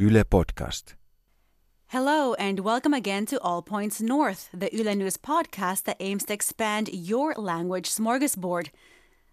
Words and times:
Yle 0.00 0.24
Podcast. 0.24 0.94
Hello, 1.88 2.32
and 2.34 2.60
welcome 2.60 2.94
again 2.94 3.26
to 3.26 3.38
All 3.42 3.60
Points 3.60 4.00
North, 4.00 4.48
the 4.50 4.74
Yle 4.74 4.96
News 4.96 5.18
podcast 5.18 5.84
that 5.84 5.98
aims 6.00 6.24
to 6.24 6.32
expand 6.32 6.88
your 6.90 7.34
language 7.34 7.90
smorgasbord. 7.90 8.70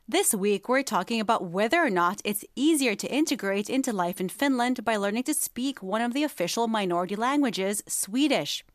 This 0.10 0.36
week, 0.36 0.68
we're 0.68 0.84
talking 0.84 1.22
about 1.22 1.46
whether 1.46 1.82
or 1.82 1.90
not 1.90 2.22
it's 2.26 2.44
easier 2.54 2.96
to 2.96 3.08
integrate 3.08 3.70
into 3.70 3.94
life 3.94 4.20
in 4.20 4.28
Finland 4.28 4.84
by 4.84 4.98
learning 4.98 5.24
to 5.24 5.34
speak 5.34 5.82
one 5.82 6.02
of 6.02 6.14
the 6.14 6.24
official 6.24 6.68
minority 6.68 7.16
languages, 7.16 7.82
Swedish. 7.88 8.66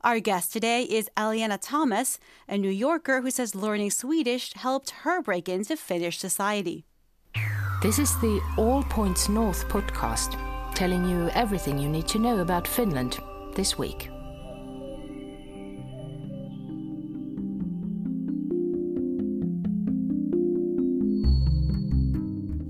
Our 0.00 0.20
guest 0.20 0.54
today 0.54 0.84
is 0.84 1.10
Allyana 1.18 1.58
Thomas, 1.60 2.18
a 2.48 2.56
New 2.56 2.70
Yorker 2.70 3.20
who 3.20 3.30
says 3.30 3.54
learning 3.54 3.90
Swedish 3.90 4.54
helped 4.54 5.04
her 5.04 5.20
break 5.20 5.50
into 5.50 5.76
Finnish 5.76 6.18
society. 6.18 6.86
This 7.82 7.98
is 7.98 8.18
the 8.20 8.40
All 8.56 8.82
Points 8.84 9.28
North 9.28 9.68
podcast, 9.68 10.38
telling 10.80 11.04
you 11.04 11.28
everything 11.34 11.78
you 11.78 11.90
need 11.90 12.08
to 12.08 12.18
know 12.18 12.38
about 12.38 12.66
Finland 12.66 13.18
this 13.54 13.76
week. 13.76 14.08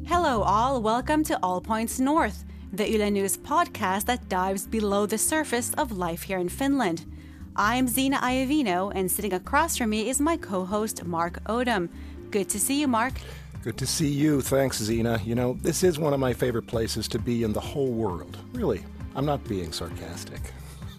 Hello, 0.08 0.42
all. 0.42 0.82
Welcome 0.82 1.22
to 1.22 1.38
All 1.40 1.60
Points 1.60 2.00
North, 2.00 2.44
the 2.72 2.90
Yle 2.90 3.08
News 3.12 3.36
podcast 3.36 4.06
that 4.06 4.28
dives 4.28 4.66
below 4.66 5.06
the 5.06 5.16
surface 5.16 5.72
of 5.74 5.92
life 5.92 6.22
here 6.22 6.40
in 6.40 6.48
Finland. 6.48 7.06
I'm 7.54 7.86
Zena 7.86 8.16
Iovino, 8.16 8.90
and 8.92 9.08
sitting 9.08 9.34
across 9.34 9.76
from 9.76 9.90
me 9.90 10.08
is 10.08 10.20
my 10.20 10.36
co 10.36 10.64
host, 10.64 11.04
Mark 11.04 11.44
Odom. 11.44 11.88
Good 12.32 12.48
to 12.48 12.58
see 12.58 12.80
you, 12.80 12.88
Mark. 12.88 13.14
Good 13.62 13.76
to 13.76 13.86
see 13.86 14.08
you. 14.08 14.40
Thanks, 14.40 14.78
Zena. 14.78 15.20
You 15.22 15.34
know, 15.34 15.58
this 15.60 15.82
is 15.82 15.98
one 15.98 16.14
of 16.14 16.20
my 16.20 16.32
favorite 16.32 16.66
places 16.66 17.06
to 17.08 17.18
be 17.18 17.42
in 17.42 17.52
the 17.52 17.60
whole 17.60 17.92
world. 17.92 18.38
Really, 18.54 18.82
I'm 19.14 19.26
not 19.26 19.44
being 19.44 19.70
sarcastic. 19.70 20.40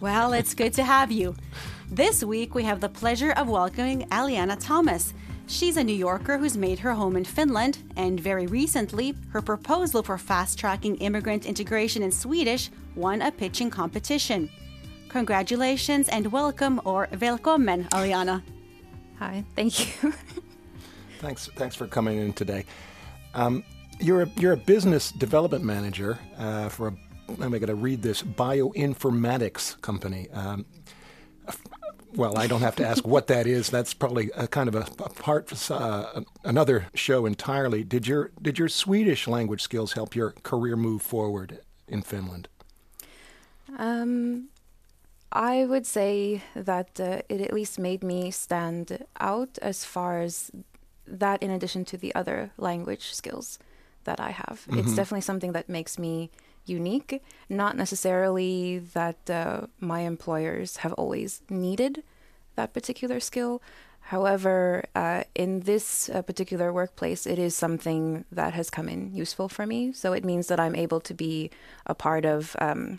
Well, 0.00 0.32
it's 0.32 0.54
good 0.54 0.72
to 0.74 0.84
have 0.84 1.10
you. 1.10 1.34
This 1.90 2.22
week, 2.22 2.54
we 2.54 2.62
have 2.62 2.80
the 2.80 2.88
pleasure 2.88 3.32
of 3.32 3.48
welcoming 3.48 4.02
Allyana 4.10 4.56
Thomas. 4.60 5.12
She's 5.48 5.76
a 5.76 5.82
New 5.82 5.94
Yorker 5.94 6.38
who's 6.38 6.56
made 6.56 6.78
her 6.78 6.92
home 6.92 7.16
in 7.16 7.24
Finland, 7.24 7.78
and 7.96 8.20
very 8.20 8.46
recently, 8.46 9.16
her 9.30 9.42
proposal 9.42 10.02
for 10.02 10.16
fast 10.16 10.56
tracking 10.56 10.96
immigrant 10.96 11.46
integration 11.46 12.02
in 12.02 12.12
Swedish 12.12 12.70
won 12.94 13.22
a 13.22 13.32
pitching 13.32 13.70
competition. 13.70 14.48
Congratulations 15.08 16.08
and 16.08 16.30
welcome, 16.30 16.80
or 16.84 17.08
välkommen, 17.08 17.88
Allyana. 17.90 18.42
Hi, 19.18 19.44
thank 19.56 20.02
you. 20.02 20.14
Thanks, 21.22 21.48
thanks 21.54 21.76
for 21.76 21.86
coming 21.86 22.18
in 22.18 22.32
today. 22.32 22.64
Um, 23.32 23.62
you're 24.00 24.22
a, 24.22 24.28
you're 24.36 24.52
a 24.52 24.56
business 24.56 25.12
development 25.12 25.64
manager 25.64 26.18
uh, 26.36 26.68
for 26.68 26.88
a. 26.88 26.94
I'm 27.40 27.50
going 27.50 27.66
to 27.66 27.76
read 27.76 28.02
this 28.02 28.22
bioinformatics 28.22 29.80
company. 29.80 30.28
Um, 30.32 30.66
well, 32.14 32.36
I 32.36 32.48
don't 32.48 32.60
have 32.60 32.76
to 32.76 32.86
ask 32.86 33.06
what 33.06 33.28
that 33.28 33.46
is. 33.46 33.70
That's 33.70 33.94
probably 33.94 34.30
a 34.34 34.48
kind 34.48 34.68
of 34.68 34.74
a, 34.74 34.80
a 34.80 35.08
part, 35.08 35.70
uh, 35.70 36.22
another 36.44 36.86
show 36.94 37.24
entirely. 37.24 37.84
Did 37.84 38.06
your 38.06 38.32
did 38.42 38.58
your 38.58 38.68
Swedish 38.68 39.28
language 39.28 39.62
skills 39.62 39.92
help 39.92 40.16
your 40.16 40.32
career 40.42 40.76
move 40.76 41.00
forward 41.02 41.60
in 41.86 42.02
Finland? 42.02 42.48
Um, 43.78 44.48
I 45.30 45.64
would 45.64 45.86
say 45.86 46.42
that 46.54 47.00
uh, 47.00 47.22
it 47.28 47.40
at 47.40 47.52
least 47.52 47.78
made 47.78 48.02
me 48.02 48.30
stand 48.30 49.06
out 49.20 49.58
as 49.62 49.84
far 49.84 50.20
as 50.20 50.50
that, 51.12 51.42
in 51.42 51.50
addition 51.50 51.84
to 51.86 51.96
the 51.96 52.14
other 52.14 52.50
language 52.56 53.12
skills 53.12 53.58
that 54.04 54.20
I 54.20 54.30
have. 54.30 54.66
Mm-hmm. 54.68 54.78
It's 54.80 54.94
definitely 54.94 55.20
something 55.20 55.52
that 55.52 55.68
makes 55.68 55.98
me 55.98 56.30
unique. 56.64 57.22
Not 57.48 57.76
necessarily 57.76 58.78
that 58.78 59.30
uh, 59.30 59.66
my 59.80 60.00
employers 60.00 60.78
have 60.78 60.92
always 60.94 61.42
needed 61.48 62.02
that 62.56 62.72
particular 62.72 63.20
skill. 63.20 63.62
However, 64.06 64.84
uh, 64.96 65.24
in 65.34 65.60
this 65.60 66.10
uh, 66.10 66.22
particular 66.22 66.72
workplace, 66.72 67.26
it 67.26 67.38
is 67.38 67.54
something 67.54 68.24
that 68.32 68.52
has 68.54 68.68
come 68.68 68.88
in 68.88 69.14
useful 69.14 69.48
for 69.48 69.64
me. 69.64 69.92
So 69.92 70.12
it 70.12 70.24
means 70.24 70.48
that 70.48 70.58
I'm 70.58 70.74
able 70.74 71.00
to 71.00 71.14
be 71.14 71.50
a 71.86 71.94
part 71.94 72.24
of 72.24 72.56
um, 72.58 72.98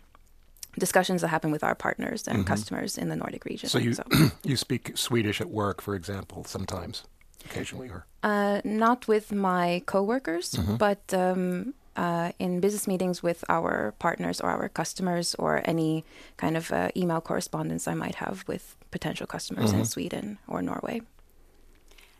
discussions 0.79 1.21
that 1.21 1.27
happen 1.27 1.51
with 1.51 1.63
our 1.63 1.75
partners 1.75 2.27
and 2.27 2.47
customers 2.47 2.97
in 2.97 3.09
the 3.09 3.15
Nordic 3.15 3.45
region. 3.45 3.69
So 3.69 3.77
you 3.77 3.95
you 4.43 4.55
speak 4.55 4.97
Swedish 4.97 5.41
at 5.41 5.49
work, 5.49 5.81
for 5.81 5.93
example, 5.93 6.45
sometimes, 6.45 7.03
occasionally, 7.45 7.89
or 7.89 8.05
Uh, 8.23 8.61
not 8.63 9.07
with 9.07 9.31
my 9.31 9.81
coworkers, 9.85 10.55
but 10.77 11.13
um, 11.13 11.73
uh, 11.97 12.31
in 12.39 12.59
business 12.59 12.87
meetings 12.87 13.21
with 13.21 13.43
our 13.49 13.93
partners 13.99 14.41
or 14.41 14.49
our 14.49 14.69
customers, 14.69 15.35
or 15.35 15.61
any 15.65 16.03
kind 16.37 16.55
of 16.57 16.71
uh, 16.71 16.89
email 16.95 17.21
correspondence 17.21 17.87
I 17.91 17.95
might 17.95 18.15
have 18.15 18.43
with 18.47 18.75
potential 18.91 19.27
customers 19.27 19.71
in 19.79 19.85
Sweden 19.85 20.37
or 20.47 20.61
Norway. 20.61 21.01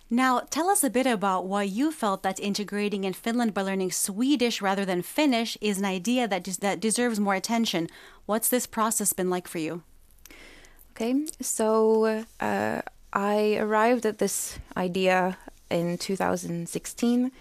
Now, 0.09 0.41
tell 0.49 0.69
us 0.69 0.83
a 0.83 0.89
bit 0.89 1.07
about 1.07 1.47
why 1.47 1.63
you 1.63 1.91
felt 1.91 2.21
that 2.21 2.39
integrating 2.39 3.03
in 3.03 3.13
Finland 3.13 3.53
by 3.53 3.63
learning 3.63 3.91
Swedish 3.91 4.61
rather 4.61 4.85
than 4.85 5.01
Finnish 5.01 5.57
is 5.61 5.79
an 5.79 5.85
idea 5.85 6.27
that, 6.27 6.43
des- 6.43 6.59
that 6.59 6.79
deserves 6.79 7.19
more 7.19 7.35
attention. 7.35 7.87
What's 8.27 8.49
this 8.49 8.67
process 8.67 9.13
been 9.13 9.29
like 9.31 9.47
for 9.47 9.59
you? 9.59 9.81
Okay, 10.91 11.25
so 11.41 12.23
uh, 12.39 12.81
I 13.13 13.57
arrived 13.59 14.07
at 14.07 14.17
this 14.17 14.57
idea 14.75 15.37
in 15.69 15.99
2016, 15.99 17.31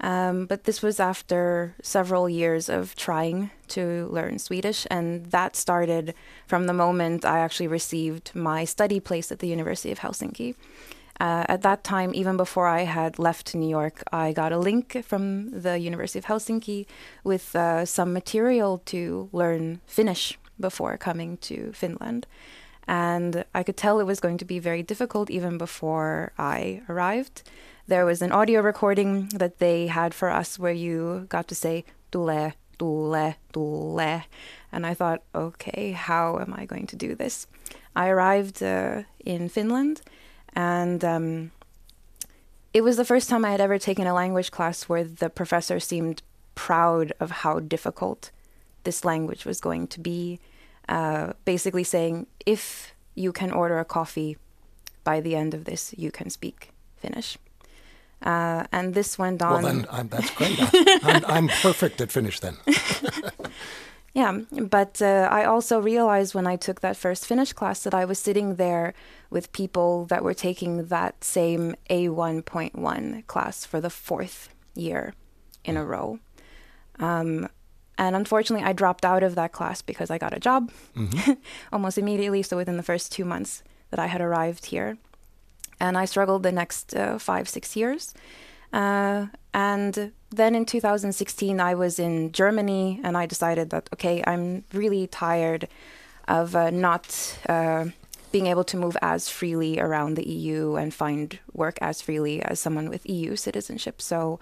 um, 0.00 0.46
but 0.46 0.64
this 0.64 0.82
was 0.82 0.98
after 0.98 1.76
several 1.80 2.28
years 2.28 2.68
of 2.68 2.96
trying 2.96 3.52
to 3.68 4.08
learn 4.10 4.40
Swedish, 4.40 4.84
and 4.90 5.26
that 5.26 5.54
started 5.54 6.14
from 6.46 6.66
the 6.66 6.72
moment 6.72 7.24
I 7.24 7.38
actually 7.38 7.68
received 7.68 8.32
my 8.34 8.64
study 8.64 8.98
place 8.98 9.30
at 9.30 9.38
the 9.38 9.46
University 9.46 9.92
of 9.92 10.00
Helsinki. 10.00 10.56
Uh, 11.20 11.44
at 11.48 11.62
that 11.62 11.84
time, 11.84 12.12
even 12.14 12.36
before 12.36 12.66
I 12.66 12.80
had 12.80 13.20
left 13.20 13.54
New 13.54 13.68
York, 13.68 14.02
I 14.12 14.32
got 14.32 14.50
a 14.50 14.58
link 14.58 15.04
from 15.04 15.50
the 15.50 15.78
University 15.78 16.18
of 16.18 16.24
Helsinki 16.24 16.84
with 17.22 17.54
uh, 17.54 17.84
some 17.84 18.12
material 18.12 18.82
to 18.86 19.28
learn 19.32 19.80
Finnish 19.86 20.36
before 20.58 20.96
coming 20.96 21.36
to 21.38 21.70
Finland. 21.72 22.26
And 22.92 23.46
I 23.54 23.62
could 23.62 23.78
tell 23.78 24.00
it 24.00 24.04
was 24.04 24.20
going 24.20 24.36
to 24.36 24.44
be 24.44 24.58
very 24.58 24.82
difficult 24.82 25.30
even 25.30 25.56
before 25.56 26.34
I 26.36 26.82
arrived. 26.90 27.42
There 27.86 28.04
was 28.04 28.20
an 28.20 28.32
audio 28.32 28.60
recording 28.60 29.28
that 29.28 29.60
they 29.60 29.86
had 29.86 30.12
for 30.12 30.28
us 30.28 30.58
where 30.58 30.74
you 30.74 31.24
got 31.30 31.48
to 31.48 31.54
say 31.54 31.86
tule, 32.10 32.52
tule, 32.78 33.34
tule. 33.50 34.22
And 34.70 34.84
I 34.84 34.92
thought, 34.92 35.22
okay, 35.34 35.92
how 35.92 36.38
am 36.38 36.52
I 36.54 36.66
going 36.66 36.86
to 36.88 36.96
do 36.96 37.14
this? 37.14 37.46
I 37.96 38.08
arrived 38.08 38.62
uh, 38.62 39.04
in 39.24 39.48
Finland 39.48 40.02
and 40.52 41.02
um, 41.02 41.50
it 42.74 42.82
was 42.82 42.98
the 42.98 43.06
first 43.06 43.30
time 43.30 43.42
I 43.42 43.52
had 43.52 43.60
ever 43.62 43.78
taken 43.78 44.06
a 44.06 44.12
language 44.12 44.50
class 44.50 44.86
where 44.86 45.04
the 45.04 45.30
professor 45.30 45.80
seemed 45.80 46.20
proud 46.54 47.14
of 47.20 47.30
how 47.30 47.58
difficult 47.58 48.30
this 48.84 49.02
language 49.02 49.46
was 49.46 49.62
going 49.62 49.86
to 49.86 50.00
be. 50.00 50.40
Uh, 50.92 51.32
basically 51.44 51.84
saying, 51.84 52.26
if 52.44 52.92
you 53.14 53.32
can 53.32 53.50
order 53.50 53.78
a 53.78 53.84
coffee 53.84 54.36
by 55.04 55.20
the 55.20 55.34
end 55.34 55.54
of 55.54 55.64
this, 55.64 55.94
you 55.96 56.10
can 56.10 56.28
speak 56.28 56.70
Finnish. 56.96 57.38
Uh, 58.20 58.64
and 58.72 58.94
this 58.94 59.18
went 59.18 59.40
on. 59.42 59.62
well, 59.62 59.72
then 59.72 59.86
I'm, 59.90 60.08
that's 60.08 60.30
great. 60.38 60.58
I, 60.60 61.00
I'm, 61.02 61.24
I'm 61.26 61.48
perfect 61.48 62.00
at 62.00 62.12
Finnish 62.12 62.40
then. 62.40 62.56
Yeah, 64.14 64.40
but 64.50 65.00
uh, 65.00 65.28
I 65.30 65.44
also 65.44 65.80
realized 65.80 66.34
when 66.34 66.46
I 66.46 66.56
took 66.56 66.82
that 66.82 66.98
first 66.98 67.26
Finnish 67.26 67.54
class 67.54 67.82
that 67.84 67.94
I 67.94 68.04
was 68.04 68.18
sitting 68.18 68.56
there 68.56 68.92
with 69.30 69.52
people 69.52 70.04
that 70.10 70.22
were 70.22 70.34
taking 70.34 70.88
that 70.88 71.24
same 71.24 71.74
A1.1 71.88 73.26
class 73.26 73.64
for 73.64 73.80
the 73.80 73.88
fourth 73.88 74.50
year 74.74 75.14
in 75.64 75.78
a 75.78 75.84
row. 75.84 76.18
Um, 76.98 77.48
and 78.02 78.16
unfortunately, 78.16 78.66
I 78.66 78.72
dropped 78.72 79.04
out 79.04 79.22
of 79.22 79.36
that 79.36 79.52
class 79.52 79.80
because 79.80 80.10
I 80.10 80.18
got 80.18 80.36
a 80.36 80.40
job 80.40 80.72
almost 81.72 81.98
immediately. 81.98 82.42
So 82.42 82.56
within 82.56 82.76
the 82.76 82.82
first 82.82 83.12
two 83.12 83.24
months 83.24 83.62
that 83.90 84.00
I 84.00 84.06
had 84.06 84.20
arrived 84.20 84.66
here. 84.66 84.98
And 85.78 85.96
I 85.96 86.06
struggled 86.06 86.42
the 86.42 86.50
next 86.50 86.96
uh, 86.96 87.16
five, 87.18 87.48
six 87.48 87.76
years. 87.76 88.12
Uh, 88.72 89.26
and 89.54 90.10
then 90.30 90.56
in 90.56 90.64
2016, 90.64 91.60
I 91.60 91.74
was 91.76 92.00
in 92.00 92.32
Germany 92.32 93.00
and 93.04 93.16
I 93.16 93.26
decided 93.26 93.70
that, 93.70 93.88
okay, 93.92 94.24
I'm 94.26 94.64
really 94.72 95.06
tired 95.06 95.68
of 96.26 96.56
uh, 96.56 96.70
not 96.70 97.38
uh, 97.48 97.84
being 98.32 98.48
able 98.48 98.64
to 98.64 98.76
move 98.76 98.96
as 99.00 99.28
freely 99.28 99.78
around 99.78 100.14
the 100.14 100.28
EU 100.28 100.74
and 100.74 100.92
find 100.92 101.38
work 101.52 101.78
as 101.80 102.02
freely 102.02 102.42
as 102.42 102.58
someone 102.58 102.88
with 102.88 103.08
EU 103.08 103.36
citizenship. 103.36 104.02
So 104.02 104.40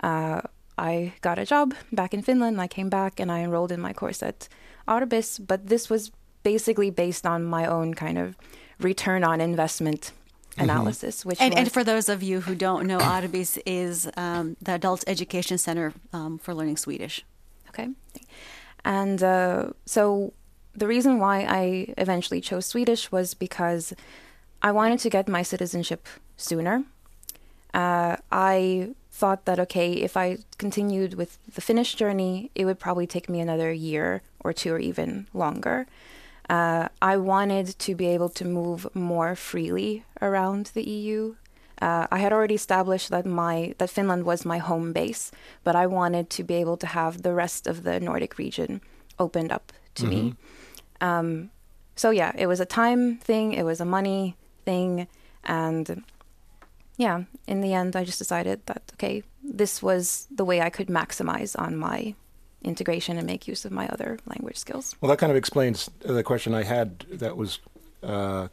uh, 0.00 0.42
I 0.80 1.12
got 1.20 1.38
a 1.38 1.44
job 1.44 1.74
back 1.92 2.14
in 2.14 2.22
Finland. 2.22 2.60
I 2.60 2.66
came 2.66 2.88
back 2.88 3.20
and 3.20 3.30
I 3.30 3.40
enrolled 3.40 3.72
in 3.72 3.80
my 3.80 3.92
course 3.92 4.22
at 4.22 4.48
Arbis, 4.88 5.38
but 5.46 5.66
this 5.66 5.90
was 5.90 6.10
basically 6.42 6.90
based 6.90 7.26
on 7.26 7.44
my 7.44 7.66
own 7.66 7.94
kind 7.94 8.18
of 8.18 8.36
return 8.78 9.22
on 9.22 9.40
investment 9.40 10.12
analysis, 10.56 11.24
which 11.24 11.40
And, 11.40 11.54
was, 11.54 11.58
and 11.60 11.72
for 11.72 11.84
those 11.84 12.08
of 12.08 12.22
you 12.22 12.40
who 12.40 12.54
don't 12.54 12.86
know, 12.86 12.98
Arbis 12.98 13.58
is 13.66 14.08
um, 14.16 14.56
the 14.60 14.74
Adult 14.74 15.04
Education 15.06 15.58
Center 15.58 15.92
um, 16.12 16.38
for 16.38 16.54
Learning 16.54 16.76
Swedish. 16.76 17.24
Okay. 17.68 17.88
And 18.84 19.22
uh, 19.22 19.70
so 19.84 20.32
the 20.74 20.86
reason 20.86 21.18
why 21.18 21.44
I 21.62 21.94
eventually 21.98 22.40
chose 22.40 22.66
Swedish 22.66 23.12
was 23.12 23.34
because 23.34 23.92
I 24.62 24.72
wanted 24.72 24.98
to 25.00 25.10
get 25.10 25.28
my 25.28 25.42
citizenship 25.42 26.08
sooner. 26.36 26.84
Uh, 27.74 28.16
I 28.32 28.94
thought 29.20 29.44
that, 29.44 29.60
okay, 29.60 29.92
if 29.92 30.16
I 30.16 30.38
continued 30.56 31.12
with 31.14 31.32
the 31.54 31.60
Finnish 31.60 31.94
journey, 31.94 32.50
it 32.54 32.64
would 32.64 32.78
probably 32.78 33.06
take 33.06 33.28
me 33.28 33.40
another 33.40 33.70
year 33.70 34.22
or 34.44 34.52
two 34.54 34.72
or 34.72 34.78
even 34.78 35.26
longer. 35.34 35.86
Uh, 36.48 36.88
I 37.12 37.14
wanted 37.18 37.66
to 37.86 37.94
be 37.94 38.06
able 38.06 38.30
to 38.30 38.44
move 38.44 38.88
more 38.94 39.36
freely 39.36 40.04
around 40.22 40.70
the 40.74 40.82
EU. 40.82 41.36
Uh, 41.82 42.06
I 42.10 42.18
had 42.18 42.32
already 42.32 42.54
established 42.54 43.08
that 43.10 43.24
my 43.24 43.74
that 43.78 43.90
Finland 43.90 44.24
was 44.24 44.44
my 44.44 44.58
home 44.58 44.92
base, 44.92 45.30
but 45.64 45.74
I 45.76 45.86
wanted 45.86 46.28
to 46.36 46.42
be 46.42 46.54
able 46.54 46.78
to 46.78 46.86
have 46.86 47.22
the 47.22 47.34
rest 47.34 47.66
of 47.66 47.84
the 47.84 48.00
Nordic 48.00 48.38
region 48.38 48.80
opened 49.18 49.52
up 49.52 49.72
to 49.94 50.02
mm-hmm. 50.02 50.26
me. 50.26 50.34
Um, 51.00 51.50
so 51.94 52.10
yeah, 52.10 52.32
it 52.36 52.46
was 52.46 52.60
a 52.60 52.66
time 52.82 53.18
thing, 53.18 53.52
it 53.52 53.64
was 53.64 53.80
a 53.80 53.84
money 53.98 54.34
thing, 54.64 55.06
and 55.44 56.02
yeah, 57.00 57.22
in 57.46 57.62
the 57.62 57.72
end, 57.72 57.96
I 57.96 58.04
just 58.04 58.18
decided 58.18 58.66
that 58.66 58.82
okay, 58.94 59.22
this 59.42 59.82
was 59.82 60.28
the 60.30 60.44
way 60.44 60.60
I 60.60 60.68
could 60.68 60.88
maximize 60.88 61.58
on 61.58 61.74
my 61.74 62.14
integration 62.62 63.16
and 63.16 63.26
make 63.26 63.48
use 63.48 63.64
of 63.64 63.72
my 63.72 63.88
other 63.88 64.18
language 64.26 64.58
skills. 64.58 64.94
Well, 65.00 65.08
that 65.08 65.16
kind 65.18 65.30
of 65.30 65.36
explains 65.36 65.88
the 66.00 66.22
question 66.22 66.54
I 66.54 66.64
had 66.64 67.06
that 67.10 67.38
was 67.38 67.58
uh, 68.02 68.48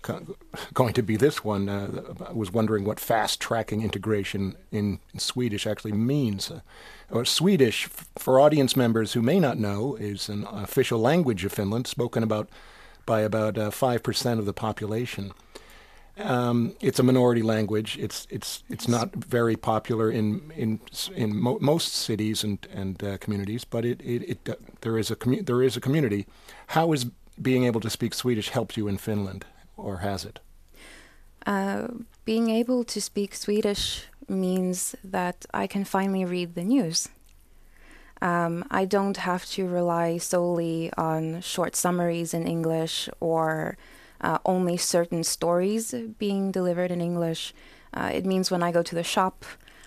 going 0.73 0.93
to 0.93 1.01
be 1.01 1.17
this 1.17 1.43
one. 1.43 1.67
Uh, 1.67 2.13
I 2.25 2.31
was 2.31 2.53
wondering 2.53 2.85
what 2.85 3.01
fast 3.01 3.41
tracking 3.41 3.81
integration 3.81 4.55
in, 4.71 4.99
Swedish 5.17 5.67
actually 5.67 5.91
means. 5.91 6.49
Uh, 6.49 6.61
or 7.11 7.25
Swedish, 7.25 7.89
for 8.17 8.39
audience 8.39 8.77
members 8.77 9.11
who 9.11 9.21
may 9.21 9.41
not 9.41 9.57
know, 9.57 9.95
is 9.95 10.29
an 10.29 10.45
official 10.49 10.99
language 10.99 11.43
of 11.43 11.51
Finland, 11.51 11.85
spoken 11.85 12.23
about 12.23 12.47
by 13.05 13.21
about 13.21 13.57
uh, 13.57 13.71
five 13.71 14.03
percent 14.03 14.39
of 14.39 14.45
the 14.45 14.53
population. 14.53 15.33
Um, 16.19 16.73
it's 16.81 16.99
a 16.99 17.03
minority 17.03 17.43
language. 17.43 17.97
It's 17.99 18.27
it's 18.29 18.63
it's 18.69 18.87
not 18.87 19.13
very 19.15 19.55
popular 19.55 20.09
in 20.09 20.51
in 20.55 20.79
in 21.15 21.35
mo- 21.35 21.59
most 21.61 21.93
cities 21.93 22.43
and 22.43 22.67
and 22.73 23.03
uh, 23.03 23.17
communities, 23.17 23.63
but 23.63 23.85
it 23.85 24.01
it, 24.01 24.23
it 24.29 24.49
uh, 24.49 24.55
there 24.81 24.97
is 24.97 25.11
a 25.11 25.15
commu- 25.15 25.45
there 25.45 25.61
is 25.61 25.77
a 25.77 25.79
community. 25.79 26.25
How 26.67 26.91
is 26.93 27.05
being 27.39 27.65
able 27.65 27.81
to 27.81 27.89
speak 27.89 28.13
Swedish 28.15 28.49
helped 28.49 28.77
you 28.77 28.87
in 28.87 28.97
Finland, 28.97 29.45
or 29.75 29.97
has 29.97 30.25
it? 30.25 30.39
Uh, 31.45 31.87
being 32.25 32.49
able 32.49 32.83
to 32.83 32.99
speak 32.99 33.35
Swedish 33.35 34.05
means 34.27 34.95
that 35.03 35.45
I 35.53 35.67
can 35.67 35.85
finally 35.85 36.25
read 36.25 36.55
the 36.55 36.63
news. 36.63 37.09
Um, 38.21 38.65
I 38.71 38.85
don't 38.85 39.17
have 39.17 39.45
to 39.51 39.67
rely 39.67 40.17
solely 40.17 40.91
on 40.97 41.41
short 41.41 41.75
summaries 41.75 42.33
in 42.33 42.47
English 42.47 43.09
or 43.19 43.77
uh, 44.21 44.39
only 44.45 44.77
certain 44.77 45.23
stories 45.23 45.93
being 46.17 46.51
delivered 46.51 46.91
in 46.91 47.01
English. 47.01 47.53
Uh, 47.93 48.11
it 48.13 48.25
means 48.25 48.51
when 48.51 48.63
I 48.63 48.71
go 48.71 48.83
to 48.83 48.95
the 48.95 49.03
shop, 49.03 49.45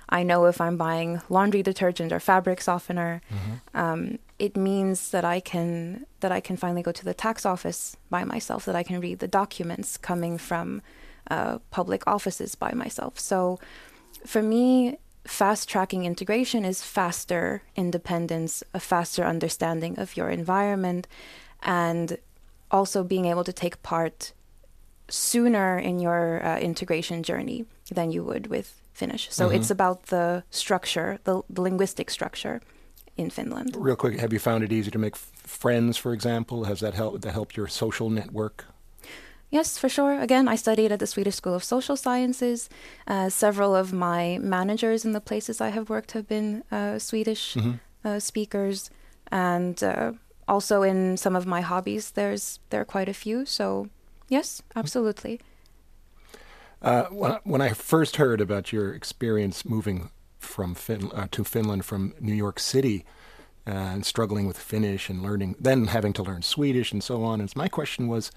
I 0.08 0.22
know 0.22 0.46
if 0.46 0.60
I'm 0.60 0.76
buying 0.76 1.22
laundry 1.28 1.62
detergent 1.62 2.12
or 2.12 2.20
fabric 2.20 2.60
softener. 2.60 3.22
Mm-hmm. 3.32 3.78
Um, 3.78 4.18
it 4.38 4.56
means 4.56 5.10
that 5.10 5.24
I 5.24 5.38
can 5.40 6.06
that 6.20 6.32
I 6.32 6.40
can 6.40 6.56
finally 6.56 6.82
go 6.82 6.92
to 6.92 7.04
the 7.04 7.14
tax 7.14 7.46
office 7.46 7.96
by 8.08 8.24
myself. 8.24 8.64
That 8.64 8.74
I 8.74 8.82
can 8.82 9.00
read 9.00 9.20
the 9.20 9.28
documents 9.28 9.96
coming 9.96 10.38
from 10.38 10.82
uh, 11.30 11.58
public 11.70 12.02
offices 12.06 12.54
by 12.54 12.72
myself. 12.72 13.20
So, 13.20 13.60
for 14.26 14.42
me, 14.42 14.98
fast 15.24 15.68
tracking 15.68 16.04
integration 16.04 16.64
is 16.64 16.82
faster 16.82 17.62
independence, 17.76 18.64
a 18.74 18.80
faster 18.80 19.24
understanding 19.24 19.98
of 19.98 20.16
your 20.16 20.30
environment, 20.30 21.06
and 21.62 22.18
also 22.70 23.02
being 23.04 23.26
able 23.26 23.44
to 23.44 23.52
take 23.52 23.82
part 23.82 24.32
sooner 25.08 25.78
in 25.78 25.98
your 25.98 26.44
uh, 26.44 26.58
integration 26.58 27.22
journey 27.22 27.64
than 27.90 28.12
you 28.12 28.22
would 28.24 28.46
with 28.46 28.80
Finnish. 28.92 29.28
So 29.30 29.46
mm-hmm. 29.46 29.56
it's 29.56 29.70
about 29.70 30.06
the 30.06 30.44
structure, 30.50 31.18
the, 31.24 31.42
the, 31.48 31.62
linguistic 31.62 32.10
structure 32.10 32.60
in 33.16 33.30
Finland. 33.30 33.76
Real 33.76 33.96
quick, 33.96 34.20
have 34.20 34.32
you 34.32 34.38
found 34.38 34.62
it 34.62 34.72
easy 34.72 34.90
to 34.90 34.98
make 34.98 35.14
f- 35.14 35.30
friends, 35.34 35.96
for 35.96 36.12
example? 36.12 36.64
Has 36.64 36.80
that 36.80 36.94
helped 36.94 37.22
that 37.22 37.32
helped 37.32 37.56
your 37.56 37.68
social 37.68 38.10
network? 38.10 38.66
Yes, 39.50 39.78
for 39.78 39.88
sure. 39.88 40.20
Again, 40.20 40.46
I 40.46 40.56
studied 40.56 40.92
at 40.92 41.00
the 41.00 41.06
Swedish 41.06 41.34
School 41.34 41.54
of 41.54 41.64
Social 41.64 41.96
Sciences. 41.96 42.68
Uh, 43.06 43.28
several 43.28 43.74
of 43.74 43.92
my 43.92 44.38
managers 44.40 45.04
in 45.04 45.12
the 45.12 45.20
places 45.20 45.60
I 45.60 45.70
have 45.70 45.90
worked 45.90 46.12
have 46.12 46.28
been 46.28 46.62
uh, 46.70 46.98
Swedish 47.00 47.54
mm-hmm. 47.54 47.72
uh, 48.04 48.20
speakers, 48.20 48.90
and 49.32 49.82
uh, 49.82 50.12
also 50.50 50.82
in 50.82 51.16
some 51.16 51.36
of 51.36 51.46
my 51.46 51.60
hobbies, 51.60 52.10
there's 52.10 52.58
there 52.70 52.80
are 52.80 52.84
quite 52.96 53.08
a 53.08 53.14
few. 53.14 53.46
So 53.46 53.88
yes, 54.28 54.62
absolutely. 54.74 55.40
Uh, 56.82 57.04
when, 57.04 57.38
when 57.44 57.60
I 57.60 57.70
first 57.70 58.16
heard 58.16 58.40
about 58.40 58.72
your 58.72 58.92
experience 58.92 59.64
moving 59.64 60.10
from 60.38 60.74
fin- 60.74 61.12
uh, 61.12 61.28
to 61.30 61.44
Finland 61.44 61.84
from 61.84 62.14
New 62.20 62.34
York 62.34 62.58
City 62.58 63.04
uh, 63.66 63.70
and 63.70 64.04
struggling 64.04 64.46
with 64.46 64.58
Finnish 64.58 65.10
and 65.10 65.22
learning, 65.22 65.56
then 65.60 65.86
having 65.86 66.14
to 66.14 66.22
learn 66.22 66.42
Swedish 66.42 66.92
and 66.92 67.02
so 67.02 67.22
on, 67.22 67.40
and 67.40 67.54
my 67.54 67.68
question 67.68 68.08
was, 68.08 68.30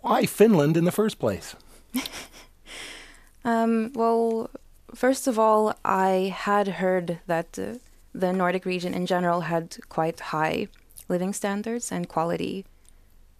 why 0.00 0.26
Finland 0.26 0.76
in 0.76 0.84
the 0.84 0.92
first 0.92 1.18
place? 1.18 1.56
um, 3.44 3.90
well, 3.94 4.50
first 4.94 5.26
of 5.26 5.38
all, 5.38 5.74
I 5.84 6.34
had 6.36 6.68
heard 6.68 7.20
that 7.26 7.58
uh, 7.58 7.78
the 8.14 8.32
Nordic 8.32 8.66
region 8.66 8.94
in 8.94 9.06
general 9.06 9.40
had 9.40 9.78
quite 9.88 10.20
high 10.20 10.68
living 11.14 11.32
standards 11.32 11.92
and 11.92 12.08
quality 12.08 12.64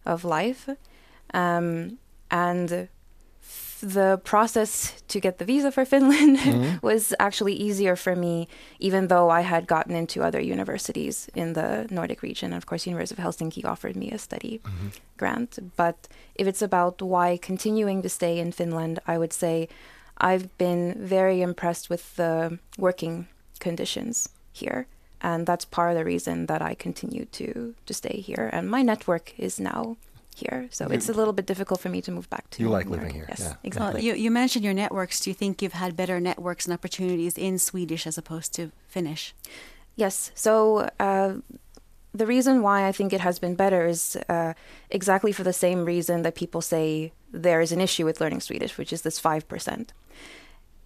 of 0.05 0.25
life. 0.25 0.69
Um, 1.35 1.99
and 2.31 2.89
the 3.83 4.21
process 4.23 5.03
to 5.09 5.19
get 5.19 5.39
the 5.39 5.45
visa 5.45 5.73
for 5.73 5.85
Finland 5.85 6.39
mm-hmm. 6.47 6.87
was 6.87 7.13
actually 7.19 7.55
easier 7.55 7.97
for 7.97 8.15
me, 8.15 8.47
even 8.79 9.09
though 9.09 9.29
I 9.29 9.41
had 9.41 9.67
gotten 9.67 9.95
into 9.97 10.23
other 10.23 10.41
universities 10.41 11.29
in 11.35 11.55
the 11.55 11.89
Nordic 11.91 12.23
region. 12.23 12.53
Of 12.53 12.67
course, 12.67 12.87
University 12.87 13.21
of 13.21 13.27
Helsinki 13.27 13.65
offered 13.65 13.97
me 13.97 14.11
a 14.13 14.19
study 14.19 14.61
mm-hmm. 14.65 14.89
grant. 15.17 15.59
But 15.77 15.97
if 16.37 16.47
it's 16.47 16.63
about 16.63 17.03
why 17.03 17.39
continuing 17.51 18.03
to 18.03 18.09
stay 18.09 18.39
in 18.39 18.53
Finland, 18.53 19.01
I 19.07 19.19
would 19.19 19.33
say 19.33 19.69
I've 20.19 20.47
been 20.59 20.95
very 20.97 21.43
impressed 21.43 21.91
with 21.91 22.15
the 22.17 22.59
working 22.79 23.27
conditions 23.59 24.29
here 24.53 24.87
and 25.23 25.47
that's 25.47 25.65
part 25.65 25.91
of 25.93 25.97
the 25.97 26.05
reason 26.05 26.47
that 26.47 26.61
I 26.61 26.75
continue 26.75 27.25
to 27.27 27.75
to 27.87 27.95
stay 27.95 28.21
here. 28.21 28.51
And 28.53 28.69
my 28.69 28.83
network 28.83 29.33
is 29.39 29.59
now 29.59 29.97
here, 30.35 30.69
so 30.71 30.89
you, 30.89 30.95
it's 30.95 31.09
a 31.09 31.13
little 31.13 31.33
bit 31.33 31.47
difficult 31.47 31.81
for 31.81 31.89
me 31.89 32.01
to 32.03 32.11
move 32.11 32.29
back 32.29 32.51
to. 32.51 32.63
You 32.63 32.69
like 32.69 32.87
living 32.87 33.15
here, 33.15 33.27
yes, 33.29 33.41
yeah. 33.41 33.55
exactly. 33.63 34.01
Well, 34.01 34.05
you 34.05 34.15
you 34.15 34.31
mentioned 34.31 34.65
your 34.65 34.75
networks. 34.75 35.21
Do 35.21 35.31
you 35.31 35.35
think 35.35 35.63
you've 35.63 35.81
had 35.85 35.97
better 35.97 36.21
networks 36.21 36.67
and 36.67 36.75
opportunities 36.75 37.39
in 37.39 37.59
Swedish 37.59 38.07
as 38.07 38.19
opposed 38.19 38.53
to 38.55 38.71
Finnish? 38.89 39.35
Yes. 39.97 40.33
So. 40.35 40.91
Uh, 40.99 41.35
the 42.15 42.27
reason 42.27 42.61
why 42.61 42.87
I 42.87 42.93
think 42.93 43.15
it 43.15 43.23
has 43.23 43.39
been 43.39 43.55
better 43.55 43.87
is 43.87 44.19
uh, 44.29 44.53
exactly 44.91 45.33
for 45.33 45.45
the 45.45 45.53
same 45.53 45.87
reason 45.87 46.21
that 46.23 46.35
people 46.35 46.61
say 46.61 47.13
there 47.33 47.63
is 47.63 47.73
an 47.73 47.81
issue 47.81 48.05
with 48.05 48.21
learning 48.21 48.41
Swedish, 48.41 48.77
which 48.77 48.93
is 48.93 49.01
this 49.01 49.19
5%. 49.19 49.89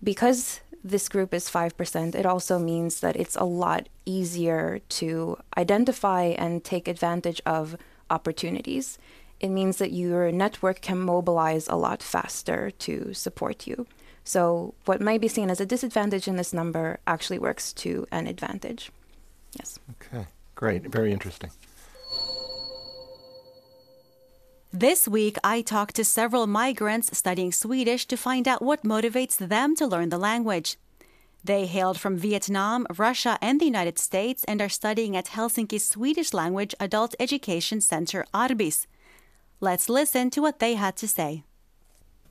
Because 0.02 0.60
this 0.84 1.08
group 1.08 1.34
is 1.34 1.50
5%, 1.50 2.14
it 2.14 2.26
also 2.26 2.58
means 2.58 3.00
that 3.00 3.16
it's 3.16 3.36
a 3.36 3.44
lot 3.44 3.88
easier 4.04 4.80
to 5.00 5.36
identify 5.56 6.22
and 6.24 6.64
take 6.64 6.88
advantage 6.88 7.40
of 7.44 7.76
opportunities. 8.10 8.98
It 9.40 9.48
means 9.48 9.78
that 9.78 9.92
your 9.92 10.32
network 10.32 10.80
can 10.80 10.98
mobilize 10.98 11.68
a 11.68 11.76
lot 11.76 12.02
faster 12.02 12.70
to 12.70 13.12
support 13.12 13.66
you. 13.66 13.86
So, 14.24 14.74
what 14.86 15.00
might 15.00 15.20
be 15.20 15.28
seen 15.28 15.50
as 15.50 15.60
a 15.60 15.66
disadvantage 15.66 16.26
in 16.26 16.36
this 16.36 16.52
number 16.52 16.98
actually 17.06 17.38
works 17.38 17.72
to 17.74 18.06
an 18.10 18.26
advantage. 18.26 18.90
Yes. 19.56 19.78
Okay, 20.02 20.26
great. 20.56 20.82
Very 20.90 21.12
interesting. 21.12 21.50
This 24.72 25.06
week, 25.06 25.36
I 25.44 25.62
talked 25.62 25.94
to 25.96 26.04
several 26.04 26.46
migrants 26.46 27.16
studying 27.16 27.52
Swedish 27.52 28.04
to 28.06 28.16
find 28.16 28.48
out 28.48 28.60
what 28.60 28.82
motivates 28.82 29.36
them 29.36 29.76
to 29.76 29.86
learn 29.86 30.08
the 30.08 30.18
language. 30.18 30.76
They 31.44 31.66
hailed 31.66 32.00
from 32.00 32.16
Vietnam, 32.16 32.86
Russia, 32.98 33.38
and 33.40 33.60
the 33.60 33.64
United 33.64 33.98
States 33.98 34.44
and 34.44 34.60
are 34.60 34.68
studying 34.68 35.16
at 35.16 35.26
Helsinki's 35.26 35.86
Swedish 35.86 36.34
Language 36.34 36.74
Adult 36.80 37.14
Education 37.20 37.80
Center, 37.80 38.26
Arbis. 38.34 38.86
Let's 39.60 39.88
listen 39.88 40.30
to 40.30 40.42
what 40.42 40.58
they 40.58 40.74
had 40.74 40.96
to 40.96 41.06
say. 41.06 41.44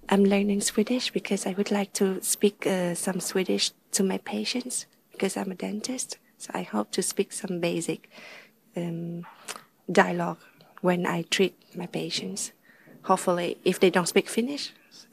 I'm 0.09 0.25
learning 0.25 0.61
Swedish 0.61 1.11
because 1.11 1.47
I 1.47 1.53
would 1.53 1.71
like 1.71 1.93
to 1.93 2.21
speak 2.21 2.67
uh, 2.67 2.93
some 2.95 3.21
Swedish 3.21 3.71
to 3.93 4.03
my 4.03 4.17
patients 4.17 4.85
because 5.13 5.37
I'm 5.37 5.51
a 5.51 5.55
dentist. 5.55 6.17
So 6.37 6.51
I 6.53 6.63
hope 6.63 6.91
to 6.91 7.01
speak 7.01 7.31
some 7.31 7.61
basic 7.61 8.09
um, 8.75 9.25
dialogue 9.89 10.39
when 10.85 11.05
I 11.05 11.23
treat 11.23 11.53
my 11.75 11.87
patients. 11.87 12.51
Hopefully, 13.09 13.57
if 13.63 13.79
they 13.79 13.89
don't 13.89 14.07
speak 14.13 14.29
Finnish 14.29 14.71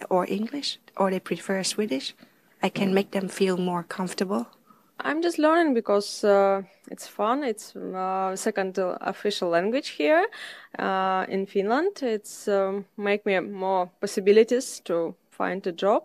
or 0.09 0.27
English 0.29 0.79
or 0.97 1.11
they 1.11 1.21
prefer 1.21 1.63
Swedish, 1.63 2.15
I 2.63 2.69
can 2.69 2.95
make 2.95 3.11
them 3.11 3.29
feel 3.29 3.57
more 3.57 3.83
comfortable 3.83 4.47
I'm 5.05 5.21
just 5.21 5.39
learning 5.39 5.75
because 5.75 6.23
uh, 6.23 6.63
it's 6.91 7.09
fun. 7.09 7.43
It's 7.43 7.75
uh, 7.75 8.37
second 8.37 8.79
official 8.79 9.49
language 9.49 9.89
here 9.89 10.27
uh, 10.79 11.27
in 11.29 11.47
Finland. 11.47 12.03
It's 12.03 12.47
um, 12.47 12.85
make 12.97 13.27
me 13.27 13.41
more 13.41 13.91
possibilities 14.01 14.81
to 14.85 15.15
find 15.31 15.67
a 15.67 15.73
job. 15.73 16.05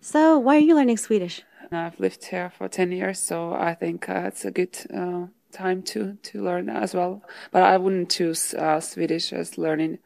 So, 0.00 0.38
why 0.38 0.56
are 0.56 0.66
you 0.66 0.74
learning 0.74 0.98
Swedish? 0.98 1.42
I've 1.70 1.98
lived 2.00 2.24
here 2.24 2.50
for 2.56 2.68
ten 2.68 2.92
years, 2.92 3.18
so 3.18 3.52
I 3.52 3.74
think 3.74 4.08
uh, 4.08 4.24
it's 4.28 4.44
a 4.44 4.50
good 4.50 4.76
uh, 4.94 5.26
time 5.54 5.82
to 5.82 6.00
to 6.30 6.44
learn 6.44 6.68
as 6.68 6.94
well. 6.94 7.22
But 7.52 7.62
I 7.62 7.76
wouldn't 7.78 8.10
choose 8.16 8.54
uh, 8.54 8.80
Swedish 8.80 9.32
as 9.32 9.56
learning 9.56 9.98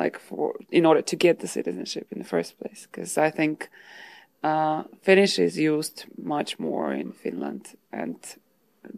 like 0.00 0.18
for 0.18 0.54
in 0.70 0.86
order 0.86 1.02
to 1.02 1.16
get 1.16 1.38
the 1.38 1.48
citizenship 1.48 2.06
in 2.12 2.18
the 2.18 2.28
first 2.28 2.58
place, 2.60 2.86
because 2.90 3.18
I 3.28 3.30
think 3.30 3.68
uh, 4.42 4.82
Finnish 5.02 5.38
is 5.38 5.58
used 5.58 6.04
much 6.16 6.58
more 6.58 6.92
in 6.92 7.12
Finland, 7.12 7.62
and 7.90 8.16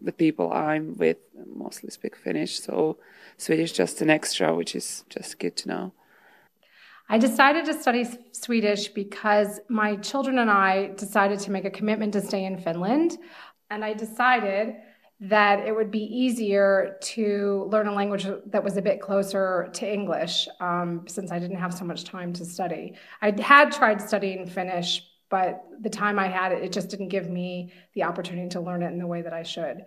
the 0.02 0.12
people 0.12 0.46
I'm 0.52 0.96
with 0.98 1.18
mostly 1.54 1.90
speak 1.90 2.16
Finnish. 2.16 2.60
So 2.60 2.96
Swedish 3.36 3.72
just 3.72 4.02
an 4.02 4.10
extra, 4.10 4.54
which 4.54 4.74
is 4.74 5.04
just 5.08 5.38
good 5.38 5.56
to 5.56 5.68
know. 5.68 5.92
I 7.08 7.18
decided 7.18 7.64
to 7.66 7.72
study 7.72 8.04
Swedish 8.32 8.88
because 8.88 9.60
my 9.68 9.96
children 9.96 10.38
and 10.38 10.50
I 10.50 10.90
decided 10.96 11.38
to 11.40 11.50
make 11.52 11.64
a 11.64 11.70
commitment 11.70 12.12
to 12.14 12.20
stay 12.20 12.44
in 12.44 12.58
Finland. 12.58 13.18
And 13.70 13.84
I 13.84 13.94
decided 13.94 14.74
that 15.18 15.60
it 15.60 15.74
would 15.74 15.90
be 15.90 16.04
easier 16.04 16.98
to 17.00 17.68
learn 17.70 17.88
a 17.88 17.92
language 17.92 18.26
that 18.46 18.62
was 18.62 18.76
a 18.76 18.82
bit 18.82 19.00
closer 19.00 19.70
to 19.72 19.90
English 19.90 20.46
um, 20.60 21.04
since 21.08 21.32
I 21.32 21.38
didn't 21.38 21.56
have 21.56 21.72
so 21.72 21.84
much 21.84 22.04
time 22.04 22.32
to 22.34 22.44
study. 22.44 22.94
I 23.22 23.34
had 23.40 23.72
tried 23.72 24.02
studying 24.02 24.46
Finnish 24.46 25.02
but 25.28 25.64
the 25.80 25.90
time 25.90 26.18
I 26.18 26.28
had 26.28 26.52
it, 26.52 26.72
just 26.72 26.88
didn't 26.88 27.08
give 27.08 27.28
me 27.28 27.72
the 27.94 28.04
opportunity 28.04 28.48
to 28.50 28.60
learn 28.60 28.82
it 28.82 28.92
in 28.92 28.98
the 28.98 29.06
way 29.06 29.22
that 29.22 29.32
I 29.32 29.42
should. 29.42 29.84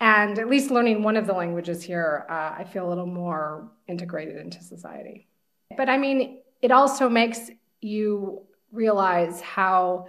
And 0.00 0.38
at 0.38 0.48
least 0.48 0.70
learning 0.70 1.02
one 1.02 1.16
of 1.16 1.26
the 1.26 1.32
languages 1.32 1.82
here, 1.82 2.26
uh, 2.28 2.54
I 2.58 2.64
feel 2.64 2.86
a 2.86 2.88
little 2.88 3.06
more 3.06 3.70
integrated 3.86 4.36
into 4.36 4.62
society. 4.62 5.28
But 5.76 5.88
I 5.88 5.98
mean, 5.98 6.38
it 6.62 6.72
also 6.72 7.08
makes 7.08 7.50
you 7.80 8.42
realize 8.72 9.40
how, 9.40 10.08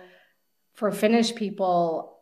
for 0.73 0.91
Finnish 0.91 1.35
people, 1.35 2.17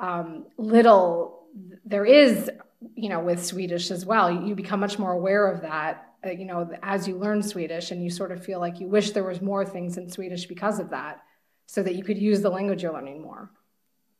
um, 0.00 0.46
little 0.56 1.35
there 1.84 2.04
is, 2.04 2.50
you 2.94 3.08
know, 3.08 3.20
with 3.20 3.44
Swedish 3.44 3.90
as 3.90 4.04
well. 4.04 4.30
You 4.30 4.54
become 4.54 4.80
much 4.80 4.98
more 4.98 5.12
aware 5.12 5.48
of 5.48 5.62
that, 5.62 6.14
uh, 6.24 6.30
you 6.30 6.44
know, 6.44 6.70
as 6.82 7.06
you 7.06 7.16
learn 7.16 7.42
Swedish, 7.42 7.90
and 7.90 8.02
you 8.02 8.10
sort 8.10 8.32
of 8.32 8.44
feel 8.44 8.60
like 8.60 8.80
you 8.80 8.88
wish 8.88 9.12
there 9.12 9.24
was 9.24 9.40
more 9.40 9.64
things 9.64 9.96
in 9.96 10.10
Swedish 10.10 10.46
because 10.46 10.78
of 10.78 10.90
that 10.90 11.22
so 11.66 11.82
that 11.82 11.94
you 11.94 12.04
could 12.04 12.18
use 12.18 12.40
the 12.40 12.50
language 12.50 12.82
you're 12.82 12.92
learning 12.92 13.22
more. 13.22 13.50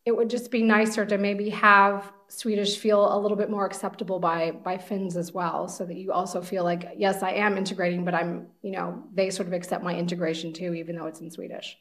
It 0.05 0.17
would 0.17 0.31
just 0.31 0.51
be 0.51 0.63
nicer 0.63 1.05
to 1.05 1.19
maybe 1.19 1.51
have 1.51 2.13
Swedish 2.29 2.79
feel 2.79 3.13
a 3.13 3.19
little 3.19 3.37
bit 3.37 3.51
more 3.51 3.67
acceptable 3.67 4.21
by 4.21 4.53
by 4.53 4.79
Finns 4.79 5.17
as 5.17 5.33
well, 5.33 5.69
so 5.69 5.85
that 5.85 5.97
you 5.97 6.13
also 6.13 6.41
feel 6.41 6.63
like 6.63 6.93
yes, 6.97 7.23
I 7.23 7.33
am 7.33 7.57
integrating, 7.57 8.05
but 8.05 8.15
I'm 8.15 8.47
you 8.63 8.73
know 8.73 9.03
they 9.13 9.31
sort 9.31 9.49
of 9.49 9.53
accept 9.53 9.83
my 9.83 9.97
integration 9.97 10.53
too, 10.53 10.75
even 10.75 10.97
though 10.97 11.07
it's 11.07 11.21
in 11.21 11.31
Swedish. 11.31 11.77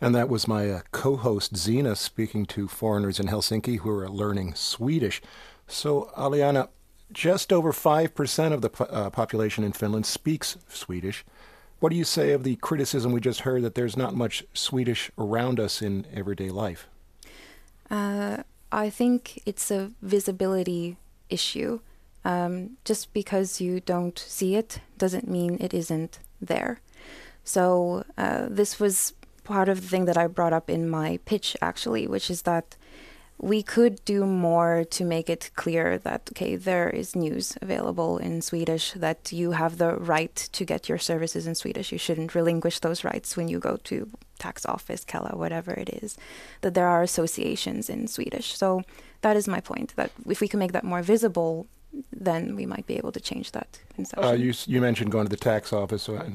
And 0.00 0.14
that 0.14 0.28
was 0.28 0.48
my 0.48 0.70
uh, 0.70 0.80
co-host 0.92 1.56
Zena 1.56 1.94
speaking 1.94 2.46
to 2.46 2.68
foreigners 2.68 3.20
in 3.20 3.26
Helsinki 3.26 3.80
who 3.80 3.90
are 3.90 4.08
learning 4.08 4.54
Swedish. 4.54 5.20
So 5.66 6.10
Allyana, 6.16 6.68
just 7.12 7.52
over 7.52 7.72
five 7.72 8.14
percent 8.14 8.54
of 8.54 8.62
the 8.62 8.70
uh, 8.84 9.10
population 9.10 9.62
in 9.64 9.72
Finland 9.72 10.06
speaks 10.06 10.56
Swedish. 10.68 11.24
What 11.80 11.90
do 11.90 11.96
you 11.96 12.04
say 12.04 12.32
of 12.32 12.44
the 12.44 12.56
criticism 12.56 13.12
we 13.12 13.20
just 13.20 13.40
heard 13.40 13.62
that 13.62 13.74
there's 13.74 13.96
not 13.96 14.14
much 14.14 14.44
Swedish 14.52 15.10
around 15.18 15.58
us 15.58 15.82
in 15.82 16.06
everyday 16.14 16.50
life? 16.50 16.88
Uh, 17.90 18.38
I 18.70 18.90
think 18.90 19.42
it's 19.46 19.70
a 19.70 19.90
visibility 20.02 20.96
issue. 21.28 21.80
Um, 22.22 22.76
just 22.84 23.14
because 23.14 23.62
you 23.62 23.80
don't 23.80 24.18
see 24.18 24.54
it 24.54 24.80
doesn't 24.98 25.26
mean 25.26 25.56
it 25.58 25.72
isn't 25.72 26.18
there. 26.38 26.80
So, 27.44 28.04
uh, 28.18 28.48
this 28.50 28.78
was 28.78 29.14
part 29.50 29.68
of 29.68 29.80
the 29.80 29.88
thing 29.88 30.04
that 30.06 30.16
I 30.16 30.26
brought 30.28 30.52
up 30.52 30.70
in 30.70 30.88
my 30.88 31.18
pitch, 31.30 31.56
actually, 31.60 32.06
which 32.06 32.30
is 32.30 32.42
that 32.42 32.76
we 33.38 33.62
could 33.62 34.04
do 34.04 34.26
more 34.26 34.84
to 34.96 35.02
make 35.04 35.28
it 35.34 35.50
clear 35.62 35.86
that 36.06 36.22
okay 36.32 36.56
there 36.56 36.90
is 37.00 37.16
news 37.16 37.56
available 37.62 38.12
in 38.18 38.42
Swedish 38.42 38.92
that 39.06 39.32
you 39.32 39.52
have 39.62 39.78
the 39.78 39.92
right 40.14 40.36
to 40.56 40.62
get 40.72 40.88
your 40.90 40.98
services 40.98 41.46
in 41.46 41.54
Swedish. 41.54 41.90
You 41.90 41.98
shouldn't 41.98 42.34
relinquish 42.34 42.78
those 42.80 43.02
rights 43.02 43.36
when 43.36 43.48
you 43.48 43.58
go 43.58 43.74
to 43.90 43.96
tax 44.38 44.66
office 44.66 45.04
Kela 45.04 45.34
whatever 45.36 45.72
it 45.72 45.90
is 46.02 46.10
that 46.62 46.74
there 46.74 46.90
are 46.94 47.02
associations 47.02 47.90
in 47.94 48.00
Swedish. 48.16 48.48
So 48.62 48.82
that 49.22 49.36
is 49.36 49.48
my 49.48 49.60
point 49.60 49.88
that 49.96 50.10
if 50.28 50.40
we 50.42 50.48
can 50.48 50.60
make 50.60 50.72
that 50.72 50.90
more 50.92 51.02
visible 51.02 51.66
then 52.12 52.56
we 52.56 52.66
might 52.66 52.86
be 52.86 52.96
able 52.96 53.12
to 53.12 53.20
change 53.20 53.52
that. 53.52 53.78
Uh, 54.16 54.32
you 54.32 54.54
you 54.66 54.80
mentioned 54.80 55.10
going 55.10 55.26
to 55.26 55.30
the 55.30 55.36
tax 55.36 55.72
office. 55.72 56.08
Uh, 56.08 56.30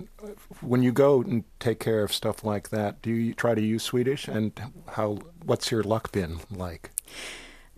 when 0.61 0.83
you 0.83 0.91
go 0.91 1.21
and 1.21 1.43
take 1.59 1.79
care 1.79 2.03
of 2.03 2.13
stuff 2.13 2.43
like 2.43 2.69
that, 2.69 3.01
do 3.01 3.11
you 3.11 3.33
try 3.33 3.55
to 3.55 3.61
use 3.61 3.83
Swedish? 3.83 4.27
And 4.27 4.51
how? 4.89 5.19
What's 5.43 5.71
your 5.71 5.83
luck 5.83 6.11
been 6.11 6.39
like? 6.51 6.91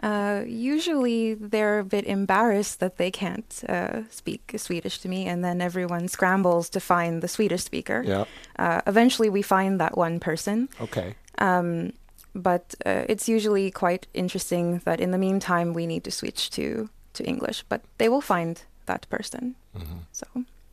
Uh, 0.03 0.43
usually 0.45 1.33
they're 1.33 1.79
a 1.79 1.83
bit 1.83 2.05
embarrassed 2.05 2.79
that 2.79 2.97
they 2.97 3.09
can't 3.09 3.63
uh, 3.67 4.03
speak 4.09 4.53
Swedish 4.55 4.99
to 4.99 5.09
me, 5.09 5.25
and 5.25 5.43
then 5.43 5.61
everyone 5.61 6.07
scrambles 6.07 6.69
to 6.69 6.79
find 6.79 7.21
the 7.21 7.27
Swedish 7.27 7.63
speaker. 7.63 8.03
Yeah. 8.05 8.25
Uh, 8.59 8.81
eventually, 8.85 9.29
we 9.29 9.41
find 9.41 9.79
that 9.79 9.97
one 9.97 10.19
person. 10.19 10.69
Okay. 10.79 11.15
Um, 11.39 11.93
but 12.35 12.75
uh, 12.85 13.05
it's 13.09 13.27
usually 13.27 13.71
quite 13.71 14.05
interesting 14.13 14.81
that 14.85 14.99
in 14.99 15.11
the 15.11 15.17
meantime 15.17 15.73
we 15.73 15.87
need 15.87 16.03
to 16.03 16.11
switch 16.11 16.51
to 16.51 16.89
to 17.17 17.23
English, 17.25 17.63
but 17.69 17.81
they 17.97 18.09
will 18.09 18.21
find 18.21 18.63
that 18.85 19.07
person. 19.09 19.55
Mm-hmm. 19.75 19.99
So, 20.11 20.25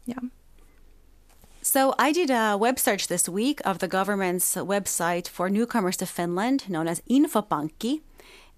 yeah. 0.06 0.20
So, 1.62 1.94
I 1.98 2.12
did 2.12 2.30
a 2.30 2.56
web 2.56 2.78
search 2.78 3.08
this 3.08 3.28
week 3.28 3.60
of 3.64 3.78
the 3.78 3.88
government's 3.88 4.54
website 4.54 5.28
for 5.28 5.48
newcomers 5.48 5.96
to 5.98 6.06
Finland, 6.06 6.68
known 6.68 6.88
as 6.88 7.02
Infopankki, 7.08 8.02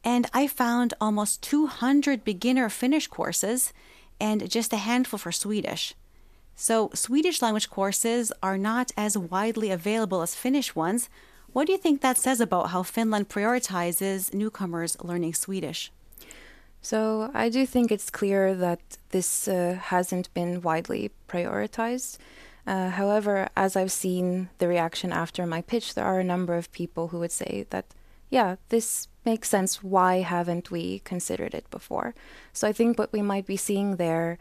and 0.03 0.27
I 0.33 0.47
found 0.47 0.95
almost 1.01 1.43
200 1.43 2.25
beginner 2.25 2.69
Finnish 2.69 3.07
courses 3.07 3.73
and 4.21 4.51
just 4.51 4.73
a 4.73 4.77
handful 4.77 5.19
for 5.19 5.33
Swedish. 5.33 5.95
So, 6.57 6.91
Swedish 6.95 7.43
language 7.43 7.69
courses 7.69 8.33
are 8.43 8.59
not 8.59 8.91
as 8.97 9.19
widely 9.19 9.71
available 9.71 10.23
as 10.23 10.35
Finnish 10.35 10.75
ones. 10.75 11.09
What 11.53 11.67
do 11.67 11.73
you 11.73 11.79
think 11.79 12.01
that 12.01 12.19
says 12.19 12.41
about 12.41 12.71
how 12.71 12.83
Finland 12.83 13.29
prioritizes 13.29 14.33
newcomers 14.33 14.97
learning 15.03 15.35
Swedish? 15.35 15.93
So 16.87 17.33
I 17.35 17.49
do 17.49 17.67
think 17.67 17.91
it's 17.91 18.11
clear 18.11 18.55
that 18.55 18.79
this 19.11 19.49
uh, 19.49 19.77
hasn't 19.83 20.33
been 20.35 20.63
widely 20.63 21.11
prioritized. 21.29 22.19
Uh, 22.65 22.91
however, 22.91 23.49
as 23.57 23.75
I've 23.75 23.91
seen 23.91 24.51
the 24.59 24.69
reaction 24.69 25.11
after 25.13 25.45
my 25.47 25.63
pitch, 25.63 25.95
there 25.95 26.05
are 26.05 26.21
a 26.21 26.31
number 26.33 26.55
of 26.57 26.71
people 26.71 27.09
who 27.09 27.19
would 27.19 27.33
say 27.33 27.67
that, 27.71 27.87
yeah, 28.31 28.55
this 28.69 29.09
makes 29.25 29.49
sense. 29.49 29.83
Why 29.83 30.21
haven't 30.21 30.71
we 30.71 31.01
considered 31.01 31.55
it 31.55 31.69
before? 31.73 32.15
So 32.53 32.69
I 32.69 32.73
think 32.73 33.01
what 33.01 33.13
we 33.13 33.21
might 33.21 33.47
be 33.47 33.57
seeing 33.57 33.97
there 33.97 34.39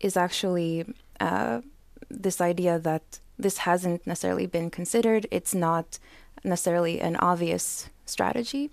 is 0.00 0.16
actually 0.16 0.86
uh, 1.20 1.60
this 2.08 2.40
idea 2.40 2.78
that 2.78 3.20
this 3.38 3.58
hasn't 3.68 4.06
necessarily 4.06 4.46
been 4.46 4.70
considered. 4.70 5.26
It's 5.30 5.54
not 5.54 5.98
necessarily 6.42 7.02
an 7.02 7.16
obvious 7.16 7.90
strategy, 8.06 8.70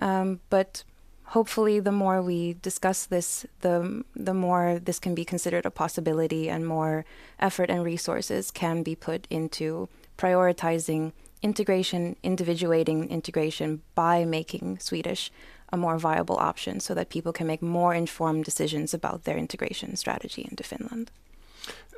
um, 0.00 0.40
but 0.50 0.84
hopefully 1.28 1.78
the 1.78 1.92
more 1.92 2.22
we 2.22 2.54
discuss 2.62 3.06
this 3.06 3.46
the 3.60 4.02
the 4.16 4.34
more 4.34 4.78
this 4.78 4.98
can 4.98 5.14
be 5.14 5.24
considered 5.24 5.66
a 5.66 5.70
possibility 5.70 6.48
and 6.48 6.66
more 6.66 7.04
effort 7.38 7.70
and 7.70 7.84
resources 7.84 8.50
can 8.50 8.82
be 8.82 8.94
put 8.94 9.26
into 9.28 9.88
prioritizing 10.16 11.12
integration 11.42 12.16
individuating 12.22 13.08
integration 13.10 13.82
by 13.94 14.24
making 14.24 14.78
swedish 14.78 15.30
a 15.70 15.76
more 15.76 15.98
viable 15.98 16.38
option 16.38 16.80
so 16.80 16.94
that 16.94 17.10
people 17.10 17.32
can 17.32 17.46
make 17.46 17.60
more 17.60 17.94
informed 17.94 18.44
decisions 18.44 18.94
about 18.94 19.24
their 19.24 19.36
integration 19.36 19.96
strategy 19.96 20.46
into 20.50 20.64
finland 20.64 21.10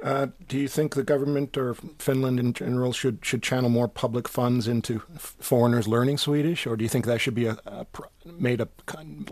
uh, 0.02 0.28
do 0.49 0.59
you 0.59 0.69
think 0.69 0.95
the 0.95 1.02
government 1.02 1.57
or 1.57 1.75
Finland 1.99 2.40
in 2.40 2.52
general 2.52 2.92
should 2.92 3.19
should 3.23 3.42
channel 3.42 3.69
more 3.69 3.88
public 3.88 4.28
funds 4.28 4.66
into 4.66 5.00
foreigners 5.19 5.87
learning 5.87 6.19
Swedish, 6.19 6.66
or 6.66 6.76
do 6.76 6.85
you 6.85 6.88
think 6.88 7.07
that 7.07 7.21
should 7.21 7.35
be 7.35 7.47
a, 7.47 7.59
a 7.66 7.87
made 8.25 8.61
a 8.61 8.69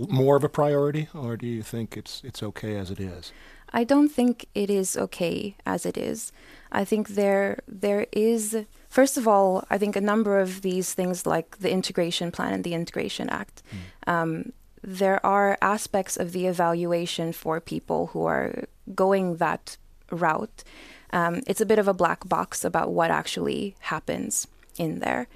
more 0.08 0.36
of 0.36 0.44
a 0.44 0.48
priority, 0.48 1.08
or 1.14 1.36
do 1.36 1.46
you 1.46 1.62
think 1.62 1.96
it's 1.96 2.22
it's 2.24 2.42
okay 2.42 2.76
as 2.76 2.90
it 2.90 3.00
is? 3.00 3.32
I 3.70 3.84
don't 3.84 4.08
think 4.08 4.46
it 4.54 4.70
is 4.70 4.96
okay 4.96 5.56
as 5.66 5.84
it 5.86 5.96
is. 5.96 6.32
I 6.72 6.84
think 6.84 7.08
there 7.08 7.60
there 7.66 8.06
is 8.12 8.56
first 8.88 9.16
of 9.16 9.26
all, 9.26 9.64
I 9.70 9.78
think 9.78 9.96
a 9.96 10.00
number 10.00 10.38
of 10.38 10.62
these 10.62 10.92
things 10.94 11.26
like 11.26 11.58
the 11.58 11.70
integration 11.70 12.30
plan 12.30 12.52
and 12.52 12.64
the 12.64 12.74
integration 12.74 13.30
act. 13.30 13.62
Mm. 14.06 14.12
Um, 14.12 14.52
there 14.82 15.24
are 15.24 15.58
aspects 15.60 16.16
of 16.16 16.32
the 16.32 16.46
evaluation 16.46 17.32
for 17.32 17.60
people 17.60 18.08
who 18.08 18.24
are 18.24 18.64
going 18.94 19.36
that 19.36 19.76
route, 20.10 20.64
um, 21.12 21.42
it's 21.46 21.60
a 21.60 21.66
bit 21.66 21.78
of 21.78 21.88
a 21.88 21.94
black 21.94 22.28
box 22.28 22.64
about 22.64 22.90
what 22.90 23.10
actually 23.10 23.74
happens 23.80 24.46
in 24.76 25.00
there. 25.00 25.26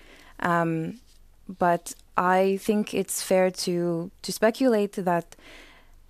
Um, 0.41 1.01
but 1.49 1.95
I 2.17 2.59
think 2.61 2.95
it's 2.95 3.23
fair 3.23 3.51
to 3.51 4.11
to 4.23 4.33
speculate 4.33 4.93
that 4.93 5.37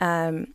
um, 0.00 0.48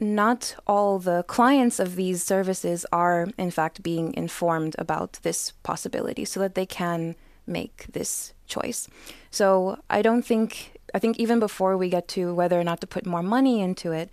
not 0.00 0.54
all 0.66 0.98
the 0.98 1.24
clients 1.24 1.80
of 1.80 1.96
these 1.96 2.22
services 2.22 2.86
are 2.92 3.28
in 3.36 3.50
fact 3.50 3.82
being 3.82 4.14
informed 4.14 4.76
about 4.78 5.18
this 5.22 5.52
possibility, 5.62 6.24
so 6.24 6.40
that 6.40 6.54
they 6.54 6.66
can 6.66 7.16
make 7.46 7.86
this 7.92 8.32
choice. 8.46 8.88
So 9.30 9.78
I 9.90 10.02
don't 10.02 10.24
think 10.24 10.78
I 10.94 10.98
think 10.98 11.18
even 11.18 11.38
before 11.38 11.76
we 11.76 11.88
get 11.88 12.08
to 12.08 12.34
whether 12.34 12.58
or 12.58 12.64
not 12.64 12.80
to 12.80 12.86
put 12.86 13.06
more 13.06 13.22
money 13.22 13.60
into 13.60 13.92
it, 13.92 14.10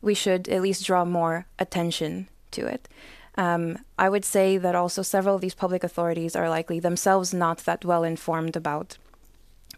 we 0.00 0.14
should 0.14 0.48
at 0.48 0.62
least 0.62 0.84
draw 0.84 1.04
more 1.04 1.46
attention 1.58 2.28
to 2.52 2.66
it. 2.66 2.88
Um, 3.36 3.78
I 3.98 4.08
would 4.08 4.24
say 4.24 4.56
that 4.56 4.74
also 4.74 5.02
several 5.02 5.34
of 5.34 5.40
these 5.40 5.54
public 5.54 5.84
authorities 5.84 6.34
are 6.34 6.48
likely 6.48 6.80
themselves 6.80 7.34
not 7.34 7.58
that 7.58 7.84
well 7.84 8.02
informed 8.02 8.56
about 8.56 8.96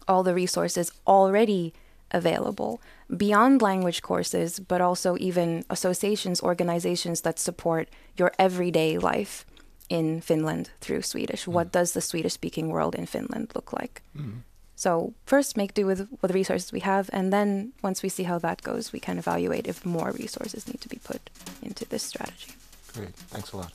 all 0.07 0.23
the 0.23 0.33
resources 0.33 0.91
already 1.05 1.73
available 2.11 2.81
beyond 3.15 3.61
language 3.61 4.01
courses, 4.01 4.59
but 4.59 4.81
also 4.81 5.17
even 5.19 5.65
associations, 5.69 6.41
organizations 6.41 7.21
that 7.21 7.39
support 7.39 7.89
your 8.17 8.31
everyday 8.39 8.97
life 8.97 9.45
in 9.89 10.21
Finland 10.21 10.69
through 10.79 11.01
Swedish. 11.01 11.45
Mm. 11.45 11.53
What 11.53 11.71
does 11.71 11.91
the 11.91 12.01
Swedish 12.01 12.33
speaking 12.33 12.69
world 12.69 12.95
in 12.95 13.05
Finland 13.05 13.51
look 13.55 13.73
like? 13.73 14.01
Mm. 14.15 14.43
So, 14.79 15.13
first, 15.25 15.57
make 15.57 15.73
do 15.73 15.85
with, 15.85 16.07
with 16.21 16.29
the 16.29 16.33
resources 16.33 16.71
we 16.71 16.79
have, 16.79 17.09
and 17.11 17.33
then 17.33 17.73
once 17.83 18.01
we 18.01 18.07
see 18.07 18.23
how 18.23 18.39
that 18.39 18.61
goes, 18.61 18.93
we 18.93 19.01
can 19.01 19.17
evaluate 19.17 19.67
if 19.67 19.85
more 19.85 20.11
resources 20.11 20.69
need 20.69 20.79
to 20.79 20.87
be 20.87 21.01
put 21.03 21.29
into 21.61 21.83
this 21.83 22.01
strategy. 22.01 22.53
Great. 22.93 23.13
Thanks 23.27 23.51
a 23.51 23.57
lot. 23.57 23.73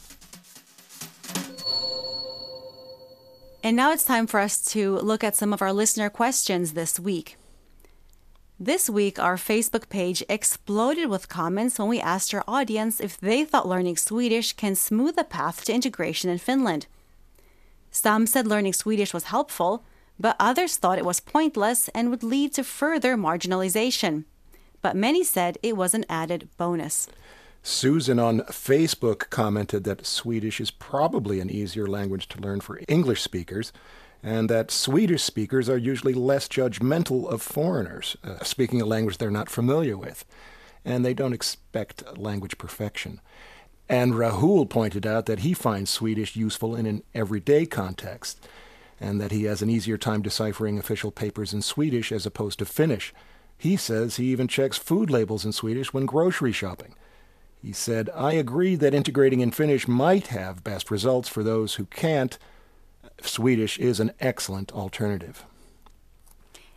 And 3.62 3.76
now 3.76 3.92
it's 3.92 4.04
time 4.04 4.26
for 4.26 4.40
us 4.40 4.62
to 4.72 4.96
look 5.00 5.22
at 5.22 5.36
some 5.36 5.52
of 5.52 5.60
our 5.60 5.74
listener 5.74 6.08
questions 6.08 6.72
this 6.72 6.98
week. 6.98 7.36
This 8.58 8.88
week, 8.88 9.18
our 9.18 9.36
Facebook 9.36 9.90
page 9.90 10.24
exploded 10.30 11.10
with 11.10 11.28
comments 11.28 11.78
when 11.78 11.88
we 11.88 12.00
asked 12.00 12.32
our 12.32 12.44
audience 12.48 12.98
if 12.98 13.20
they 13.20 13.44
thought 13.44 13.68
learning 13.68 13.98
Swedish 13.98 14.54
can 14.54 14.74
smooth 14.74 15.16
the 15.16 15.24
path 15.24 15.66
to 15.66 15.74
integration 15.74 16.30
in 16.30 16.38
Finland. 16.38 16.86
Some 17.90 18.26
said 18.26 18.46
learning 18.46 18.72
Swedish 18.72 19.12
was 19.12 19.24
helpful, 19.24 19.84
but 20.18 20.36
others 20.38 20.76
thought 20.76 20.98
it 20.98 21.04
was 21.04 21.20
pointless 21.20 21.88
and 21.88 22.10
would 22.10 22.22
lead 22.22 22.52
to 22.54 22.64
further 22.64 23.16
marginalization. 23.16 24.24
But 24.82 24.96
many 24.96 25.24
said 25.24 25.58
it 25.62 25.76
was 25.76 25.94
an 25.94 26.04
added 26.08 26.48
bonus. 26.56 27.08
Susan 27.62 28.18
on 28.18 28.40
Facebook 28.40 29.30
commented 29.30 29.84
that 29.84 30.04
Swedish 30.04 30.60
is 30.60 30.70
probably 30.70 31.40
an 31.40 31.48
easier 31.48 31.86
language 31.86 32.28
to 32.28 32.40
learn 32.40 32.60
for 32.60 32.80
English 32.88 33.22
speakers, 33.22 33.72
and 34.22 34.50
that 34.50 34.70
Swedish 34.70 35.22
speakers 35.22 35.68
are 35.68 35.78
usually 35.78 36.12
less 36.12 36.46
judgmental 36.46 37.26
of 37.26 37.40
foreigners 37.40 38.16
uh, 38.22 38.44
speaking 38.44 38.82
a 38.82 38.86
language 38.86 39.16
they're 39.16 39.30
not 39.30 39.48
familiar 39.48 39.96
with, 39.96 40.26
and 40.84 41.04
they 41.04 41.14
don't 41.14 41.32
expect 41.32 42.18
language 42.18 42.58
perfection. 42.58 43.20
And 43.88 44.12
Rahul 44.12 44.68
pointed 44.68 45.06
out 45.06 45.24
that 45.26 45.40
he 45.40 45.54
finds 45.54 45.90
Swedish 45.90 46.36
useful 46.36 46.76
in 46.76 46.84
an 46.84 47.02
everyday 47.14 47.64
context, 47.64 48.46
and 49.00 49.20
that 49.20 49.32
he 49.32 49.44
has 49.44 49.62
an 49.62 49.70
easier 49.70 49.98
time 49.98 50.22
deciphering 50.22 50.78
official 50.78 51.10
papers 51.10 51.52
in 51.52 51.62
Swedish 51.62 52.12
as 52.12 52.26
opposed 52.26 52.58
to 52.58 52.64
Finnish. 52.64 53.12
He 53.56 53.76
says 53.76 54.16
he 54.16 54.26
even 54.26 54.48
checks 54.48 54.78
food 54.78 55.10
labels 55.10 55.44
in 55.44 55.52
Swedish 55.52 55.92
when 55.92 56.06
grocery 56.06 56.52
shopping. 56.52 56.94
He 57.62 57.72
said, 57.72 58.10
I 58.14 58.32
agree 58.32 58.74
that 58.76 58.92
integrating 58.92 59.40
in 59.40 59.50
Finnish 59.50 59.88
might 59.88 60.26
have 60.26 60.64
best 60.64 60.90
results 60.90 61.28
for 61.28 61.42
those 61.42 61.76
who 61.76 61.86
can't. 61.86 62.38
Swedish 63.22 63.78
is 63.78 64.00
an 64.00 64.12
excellent 64.20 64.72
alternative. 64.72 65.46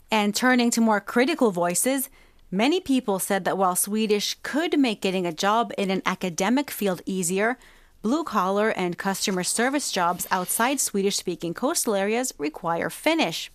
And 0.09 0.33
turning 0.33 0.71
to 0.71 0.81
more 0.81 1.01
critical 1.01 1.51
voices, 1.51 2.09
many 2.49 2.79
people 2.79 3.19
said 3.19 3.43
that 3.43 3.57
while 3.57 3.75
Swedish 3.75 4.37
could 4.43 4.79
make 4.79 5.01
getting 5.01 5.25
a 5.25 5.33
job 5.33 5.73
in 5.77 5.91
an 5.91 6.01
academic 6.05 6.71
field 6.71 7.01
easier, 7.05 7.57
blue 8.01 8.23
collar 8.23 8.69
and 8.69 8.97
customer 8.97 9.43
service 9.43 9.91
jobs 9.91 10.27
outside 10.31 10.79
Swedish 10.79 11.17
speaking 11.17 11.53
coastal 11.53 11.95
areas 11.95 12.33
require 12.37 12.89
Finnish. 12.89 13.51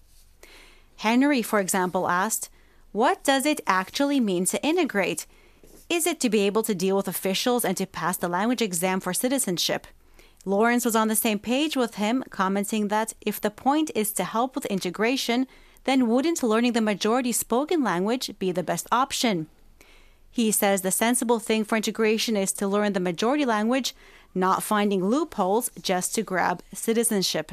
Henry, 0.96 1.42
for 1.42 1.60
example, 1.60 2.08
asked, 2.08 2.48
What 2.92 3.24
does 3.24 3.46
it 3.46 3.60
actually 3.66 4.20
mean 4.20 4.44
to 4.46 4.62
integrate? 4.64 5.26
Is 5.88 6.06
it 6.06 6.20
to 6.20 6.30
be 6.30 6.40
able 6.40 6.62
to 6.62 6.74
deal 6.74 6.96
with 6.96 7.08
officials 7.08 7.64
and 7.64 7.76
to 7.76 7.86
pass 7.86 8.16
the 8.16 8.28
language 8.28 8.62
exam 8.62 9.00
for 9.00 9.12
citizenship? 9.12 9.86
Lawrence 10.44 10.84
was 10.84 10.96
on 10.96 11.08
the 11.08 11.16
same 11.16 11.38
page 11.38 11.76
with 11.76 11.96
him, 11.96 12.24
commenting 12.30 12.88
that 12.88 13.12
if 13.20 13.40
the 13.40 13.50
point 13.50 13.90
is 13.94 14.12
to 14.14 14.24
help 14.24 14.54
with 14.54 14.66
integration, 14.66 15.46
then 15.84 16.08
wouldn't 16.08 16.42
learning 16.42 16.72
the 16.72 16.80
majority 16.80 17.32
spoken 17.32 17.82
language 17.82 18.30
be 18.38 18.52
the 18.52 18.62
best 18.62 18.86
option? 18.90 19.48
He 20.32 20.50
says 20.50 20.80
the 20.80 20.90
sensible 20.90 21.38
thing 21.38 21.62
for 21.62 21.76
integration 21.76 22.38
is 22.38 22.52
to 22.54 22.66
learn 22.66 22.94
the 22.94 23.00
majority 23.00 23.44
language, 23.44 23.94
not 24.34 24.62
finding 24.62 25.04
loopholes 25.04 25.70
just 25.80 26.14
to 26.14 26.22
grab 26.22 26.62
citizenship. 26.72 27.52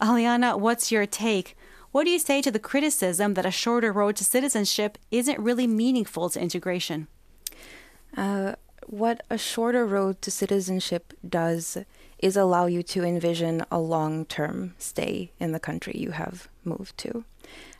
Allyana, 0.00 0.58
what's 0.58 0.90
your 0.90 1.06
take? 1.06 1.56
What 1.92 2.04
do 2.04 2.10
you 2.10 2.18
say 2.18 2.42
to 2.42 2.50
the 2.50 2.58
criticism 2.58 3.34
that 3.34 3.46
a 3.46 3.52
shorter 3.52 3.92
road 3.92 4.16
to 4.16 4.24
citizenship 4.24 4.98
isn't 5.12 5.38
really 5.38 5.68
meaningful 5.68 6.28
to 6.30 6.40
integration? 6.40 7.06
Uh, 8.16 8.56
what 8.86 9.22
a 9.30 9.38
shorter 9.38 9.86
road 9.86 10.20
to 10.22 10.32
citizenship 10.32 11.12
does 11.26 11.78
is 12.18 12.36
allow 12.36 12.66
you 12.66 12.82
to 12.82 13.04
envision 13.04 13.64
a 13.70 13.78
long 13.78 14.24
term 14.24 14.74
stay 14.78 15.30
in 15.38 15.52
the 15.52 15.60
country 15.60 15.94
you 15.96 16.10
have 16.10 16.48
moved 16.64 16.98
to. 16.98 17.24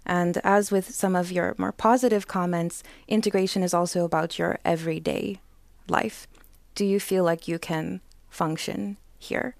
And 0.06 0.38
as 0.44 0.70
with 0.70 0.94
some 0.94 1.16
of 1.16 1.32
your 1.32 1.54
more 1.58 1.72
positive 1.72 2.28
comments, 2.28 2.82
integration 3.08 3.62
is 3.62 3.74
also 3.74 4.04
about 4.04 4.38
your 4.38 4.58
everyday 4.64 5.40
life. 5.88 6.26
Do 6.74 6.84
you 6.84 7.00
feel 7.00 7.24
like 7.24 7.48
you 7.48 7.58
can 7.58 8.00
function 8.28 8.96
here? 9.18 9.56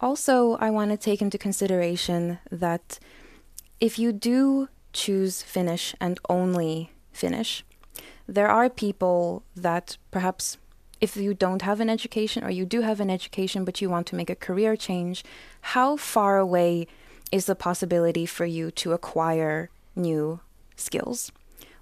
Also, 0.00 0.56
I 0.56 0.70
want 0.70 0.90
to 0.90 0.96
take 0.96 1.22
into 1.22 1.38
consideration 1.38 2.38
that 2.50 2.98
if 3.80 3.98
you 3.98 4.12
do 4.12 4.68
choose 4.92 5.42
Finnish 5.42 5.94
and 6.00 6.18
only 6.28 6.92
Finnish, 7.12 7.64
there 8.26 8.48
are 8.48 8.68
people 8.68 9.42
that 9.56 9.96
perhaps 10.10 10.58
if 11.00 11.16
you 11.16 11.32
don't 11.32 11.62
have 11.62 11.80
an 11.80 11.88
education 11.88 12.44
or 12.44 12.50
you 12.50 12.66
do 12.66 12.80
have 12.82 13.00
an 13.00 13.10
education 13.10 13.64
but 13.64 13.80
you 13.80 13.88
want 13.88 14.06
to 14.08 14.16
make 14.16 14.30
a 14.30 14.34
career 14.34 14.76
change, 14.76 15.24
how 15.60 15.96
far 15.96 16.38
away 16.38 16.86
is 17.30 17.46
the 17.46 17.54
possibility 17.54 18.26
for 18.26 18.44
you 18.44 18.70
to 18.70 18.92
acquire 18.92 19.70
new 19.98 20.40
skills 20.76 21.32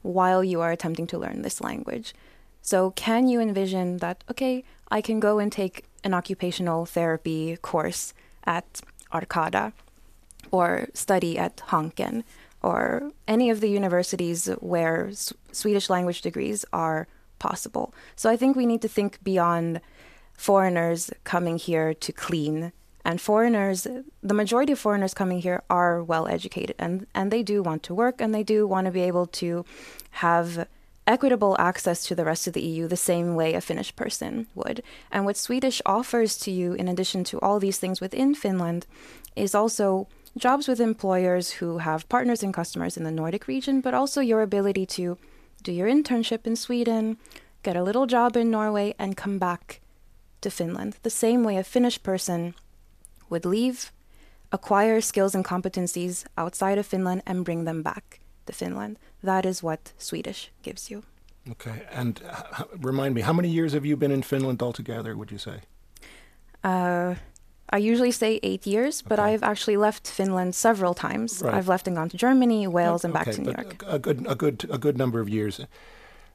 while 0.02 0.42
you 0.42 0.60
are 0.60 0.72
attempting 0.72 1.06
to 1.08 1.18
learn 1.18 1.42
this 1.42 1.60
language? 1.60 2.14
So, 2.62 2.90
can 2.92 3.28
you 3.28 3.40
envision 3.40 3.98
that, 3.98 4.24
okay, 4.28 4.64
I 4.90 5.00
can 5.00 5.20
go 5.20 5.38
and 5.38 5.52
take 5.52 5.84
an 6.02 6.14
occupational 6.14 6.86
therapy 6.86 7.56
course 7.58 8.12
at 8.44 8.80
Arcada 9.12 9.72
or 10.50 10.88
study 10.94 11.38
at 11.38 11.56
Hanken 11.68 12.24
or 12.62 13.12
any 13.28 13.50
of 13.50 13.60
the 13.60 13.68
universities 13.68 14.46
where 14.60 15.08
S- 15.08 15.32
Swedish 15.52 15.88
language 15.90 16.22
degrees 16.22 16.64
are 16.72 17.06
possible. 17.38 17.94
So 18.16 18.30
I 18.30 18.36
think 18.36 18.56
we 18.56 18.66
need 18.66 18.82
to 18.82 18.88
think 18.88 19.22
beyond 19.22 19.80
foreigners 20.36 21.10
coming 21.24 21.58
here 21.58 21.94
to 21.94 22.12
clean. 22.12 22.72
And 23.06 23.20
foreigners, 23.20 23.86
the 24.20 24.34
majority 24.34 24.72
of 24.72 24.80
foreigners 24.80 25.14
coming 25.14 25.38
here 25.38 25.62
are 25.70 26.02
well 26.02 26.26
educated 26.26 26.74
and, 26.76 27.06
and 27.14 27.30
they 27.30 27.44
do 27.44 27.62
want 27.62 27.84
to 27.84 27.94
work 27.94 28.20
and 28.20 28.34
they 28.34 28.42
do 28.42 28.66
want 28.66 28.86
to 28.86 28.90
be 28.90 29.02
able 29.02 29.26
to 29.26 29.64
have 30.26 30.66
equitable 31.06 31.54
access 31.56 32.04
to 32.06 32.16
the 32.16 32.24
rest 32.24 32.48
of 32.48 32.52
the 32.52 32.62
EU 32.62 32.88
the 32.88 32.96
same 32.96 33.36
way 33.36 33.54
a 33.54 33.60
Finnish 33.60 33.94
person 33.94 34.48
would. 34.56 34.82
And 35.12 35.24
what 35.24 35.36
Swedish 35.36 35.80
offers 35.86 36.36
to 36.38 36.50
you, 36.50 36.72
in 36.72 36.88
addition 36.88 37.22
to 37.24 37.38
all 37.38 37.60
these 37.60 37.78
things 37.78 38.00
within 38.00 38.34
Finland, 38.34 38.86
is 39.36 39.54
also 39.54 40.08
jobs 40.36 40.66
with 40.66 40.80
employers 40.80 41.52
who 41.52 41.78
have 41.78 42.08
partners 42.08 42.42
and 42.42 42.52
customers 42.52 42.96
in 42.96 43.04
the 43.04 43.12
Nordic 43.12 43.46
region, 43.46 43.80
but 43.80 43.94
also 43.94 44.20
your 44.20 44.42
ability 44.42 44.84
to 44.84 45.16
do 45.62 45.70
your 45.70 45.86
internship 45.86 46.44
in 46.44 46.56
Sweden, 46.56 47.18
get 47.62 47.76
a 47.76 47.84
little 47.84 48.06
job 48.06 48.36
in 48.36 48.50
Norway, 48.50 48.96
and 48.98 49.16
come 49.16 49.38
back 49.38 49.80
to 50.40 50.50
Finland. 50.50 50.96
The 51.04 51.10
same 51.10 51.44
way 51.44 51.56
a 51.56 51.62
Finnish 51.62 52.02
person 52.02 52.56
would 53.28 53.44
leave, 53.44 53.92
acquire 54.50 55.00
skills 55.00 55.34
and 55.34 55.44
competencies 55.44 56.24
outside 56.36 56.78
of 56.78 56.86
Finland, 56.86 57.22
and 57.26 57.44
bring 57.44 57.64
them 57.64 57.82
back 57.82 58.20
to 58.46 58.52
Finland. 58.52 58.98
That 59.22 59.44
is 59.44 59.62
what 59.62 59.92
Swedish 59.98 60.50
gives 60.62 60.90
you. 60.90 61.02
Okay. 61.50 61.82
And 61.92 62.20
uh, 62.24 62.64
remind 62.80 63.14
me, 63.14 63.20
how 63.22 63.32
many 63.32 63.48
years 63.48 63.72
have 63.72 63.86
you 63.86 63.96
been 63.96 64.12
in 64.12 64.22
Finland 64.22 64.62
altogether, 64.62 65.16
would 65.16 65.30
you 65.30 65.38
say? 65.38 65.60
Uh, 66.64 67.14
I 67.70 67.78
usually 67.78 68.12
say 68.12 68.40
eight 68.42 68.66
years, 68.66 69.02
but 69.02 69.18
okay. 69.18 69.32
I've 69.32 69.42
actually 69.42 69.76
left 69.76 70.08
Finland 70.08 70.54
several 70.54 70.94
times. 70.94 71.42
Right. 71.42 71.54
I've 71.54 71.68
left 71.68 71.86
and 71.88 71.96
gone 71.96 72.08
to 72.08 72.16
Germany, 72.16 72.66
Wales, 72.66 73.04
and 73.04 73.12
back 73.12 73.30
to 73.30 73.40
New 73.40 73.52
York. 73.52 73.82
A 73.86 73.98
good, 73.98 74.26
a 74.28 74.34
good, 74.34 74.66
a 74.70 74.78
good 74.78 74.96
number 74.96 75.20
of 75.20 75.28
years. 75.28 75.60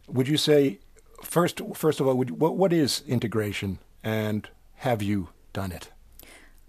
Would 0.07 0.27
you 0.27 0.37
say, 0.37 0.79
first, 1.23 1.61
first 1.73 1.99
of 1.99 2.07
all, 2.07 2.15
would, 2.15 2.31
what, 2.31 2.57
what 2.57 2.73
is 2.73 3.03
integration, 3.07 3.79
and 4.03 4.49
have 4.75 5.01
you 5.01 5.29
done 5.53 5.71
it? 5.71 5.89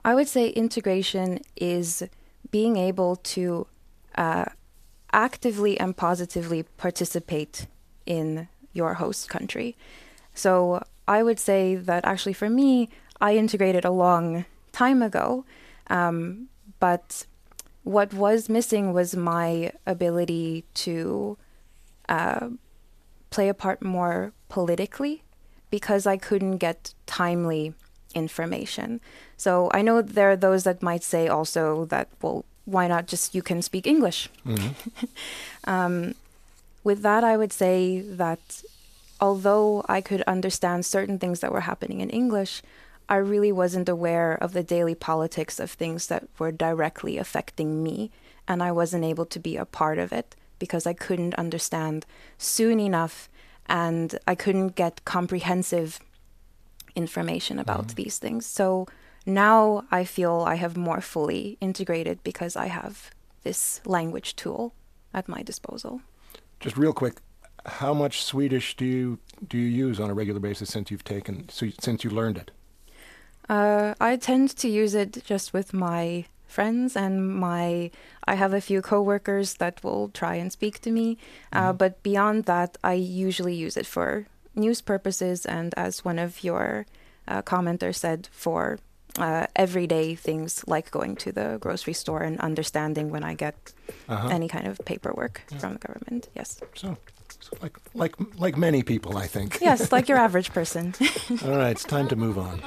I 0.05 0.15
would 0.15 0.29
say 0.29 0.49
integration 0.49 1.41
is 1.57 2.03
being 2.51 2.77
able 2.77 3.17
to 3.17 3.67
uh, 4.17 4.47
actively 5.13 5.79
and 5.79 5.97
positively 5.97 6.65
participate 6.77 7.67
in 8.05 8.49
your 8.73 8.95
host 8.95 9.29
country. 9.29 9.77
So 10.35 10.83
I 11.07 11.23
would 11.23 11.39
say 11.39 11.77
that 11.77 12.05
actually 12.05 12.33
for 12.33 12.51
me, 12.51 12.89
I 13.21 13.37
integrated 13.37 13.85
a 13.85 13.91
long 13.91 14.45
time 14.73 15.03
ago, 15.03 15.45
um, 15.89 16.49
but 16.81 17.27
what 17.85 18.15
was 18.15 18.49
missing 18.49 18.93
was 18.93 19.15
my 19.15 19.73
ability 19.87 20.65
to 20.75 21.37
uh, 22.09 22.49
play 23.31 23.49
a 23.49 23.55
part 23.55 23.83
more 23.83 24.33
politically 24.49 25.23
because 25.71 26.07
I 26.07 26.17
couldn't 26.17 26.59
get 26.59 26.95
timely 27.07 27.75
information. 28.13 29.01
So 29.37 29.71
I 29.73 29.83
know 29.83 30.03
there 30.03 30.31
are 30.31 30.37
those 30.37 30.65
that 30.65 30.83
might 30.83 31.03
say 31.03 31.29
also 31.29 31.87
that, 31.87 32.09
well, 32.21 32.45
why 32.65 32.87
not 32.87 33.07
just 33.07 33.35
you 33.35 33.43
can 33.43 33.63
speak 33.63 33.87
English? 33.87 34.31
Mm-hmm. 34.47 35.05
um, 35.71 36.15
with 36.85 37.03
that, 37.03 37.25
I 37.25 37.37
would 37.37 37.53
say 37.53 38.01
that 38.01 38.63
although 39.21 39.85
I 39.89 40.01
could 40.01 40.23
understand 40.23 40.85
certain 40.85 41.19
things 41.19 41.41
that 41.41 41.53
were 41.53 41.61
happening 41.61 42.01
in 42.01 42.11
English, 42.11 42.63
I 43.09 43.17
really 43.17 43.53
wasn't 43.53 43.89
aware 43.89 44.35
of 44.35 44.53
the 44.53 44.63
daily 44.63 44.95
politics 44.95 45.61
of 45.61 45.71
things 45.71 46.07
that 46.07 46.25
were 46.39 46.53
directly 46.53 47.19
affecting 47.19 47.83
me, 47.83 48.11
and 48.49 48.63
I 48.63 48.73
wasn't 48.73 49.05
able 49.05 49.27
to 49.27 49.39
be 49.39 49.57
a 49.57 49.65
part 49.65 49.99
of 49.99 50.13
it 50.13 50.35
because 50.59 50.87
I 50.87 50.93
couldn't 50.93 51.35
understand 51.35 52.07
soon 52.39 52.79
enough 52.79 53.29
and 53.67 54.19
I 54.27 54.35
couldn't 54.35 54.77
get 54.77 55.05
comprehensive 55.05 56.01
information 56.95 57.59
about 57.59 57.89
mm-hmm. 57.89 58.03
these 58.03 58.19
things. 58.19 58.47
So 58.47 58.87
now 59.27 59.85
I 59.91 60.05
feel 60.05 60.45
I 60.47 60.57
have 60.57 60.77
more 60.77 61.01
fully 61.01 61.57
integrated 61.61 62.23
because 62.23 62.57
I 62.57 62.67
have 62.67 63.11
this 63.43 63.81
language 63.85 64.37
tool 64.37 64.73
at 65.15 65.29
my 65.29 65.43
disposal. 65.43 66.01
Just 66.61 66.77
real 66.77 66.93
quick, 66.93 67.17
how 67.67 67.95
much 67.95 68.25
Swedish 68.25 68.77
do 68.77 68.85
you 68.85 69.19
do 69.47 69.59
you 69.59 69.69
use 69.89 70.01
on 70.01 70.11
a 70.11 70.15
regular 70.15 70.41
basis 70.41 70.71
since 70.71 70.91
you've 70.91 71.05
taken 71.05 71.49
since 71.49 72.05
you 72.05 72.11
learned 72.11 72.39
it? 72.39 72.51
Uh, 73.49 73.95
I 74.01 74.17
tend 74.17 74.57
to 74.57 74.69
use 74.69 74.95
it 74.95 75.25
just 75.25 75.53
with 75.53 75.73
my 75.73 76.27
friends 76.47 76.97
and 76.97 77.29
my 77.29 77.91
I 78.25 78.35
have 78.35 78.53
a 78.53 78.61
few 78.61 78.83
coworkers 78.83 79.55
that 79.55 79.83
will 79.83 80.09
try 80.09 80.37
and 80.37 80.53
speak 80.53 80.81
to 80.81 80.91
me, 80.91 81.19
uh, 81.53 81.69
mm-hmm. 81.69 81.77
but 81.77 82.03
beyond 82.03 82.45
that, 82.45 82.79
I 82.85 82.95
usually 82.95 83.55
use 83.55 83.77
it 83.77 83.87
for 83.87 84.27
news 84.55 84.81
purposes 84.81 85.47
and 85.47 85.75
as 85.77 86.05
one 86.05 86.19
of 86.19 86.45
your 86.45 86.87
uh, 87.29 87.43
commenters 87.43 87.97
said, 87.97 88.29
for 88.33 88.79
uh, 89.19 89.47
everyday 89.57 90.15
things 90.15 90.65
like 90.67 90.91
going 90.91 91.17
to 91.17 91.33
the 91.33 91.59
grocery 91.61 91.93
store 91.93 92.23
and 92.23 92.41
understanding 92.41 93.11
when 93.11 93.25
I 93.25 93.35
get 93.35 93.73
uh-huh. 94.09 94.29
any 94.29 94.49
kind 94.49 94.67
of 94.67 94.81
paperwork 94.85 95.43
yeah. 95.51 95.59
from 95.59 95.75
the 95.75 95.79
government. 95.81 96.29
Yes. 96.35 96.61
So, 96.75 96.97
so, 97.41 97.57
like 97.61 97.77
like 97.95 98.15
like 98.39 98.57
many 98.57 98.83
people, 98.83 99.17
I 99.17 99.27
think. 99.27 99.59
Yes, 99.61 99.93
like 99.93 100.09
your 100.09 100.19
average 100.27 100.53
person. 100.53 100.95
All 101.45 101.57
right, 101.57 101.71
it's 101.71 101.85
time 101.85 102.09
to 102.09 102.17
move 102.17 102.39
on. 102.39 102.63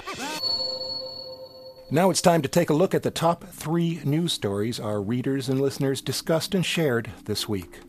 Now 1.92 2.10
it's 2.10 2.22
time 2.22 2.42
to 2.42 2.48
take 2.48 2.70
a 2.70 2.74
look 2.74 2.96
at 2.96 3.04
the 3.04 3.12
top 3.12 3.44
three 3.46 4.02
news 4.04 4.34
stories 4.34 4.80
our 4.80 5.02
readers 5.02 5.50
and 5.50 5.62
listeners 5.62 6.02
discussed 6.02 6.56
and 6.56 6.66
shared 6.66 7.12
this 7.26 7.48
week. 7.48 7.80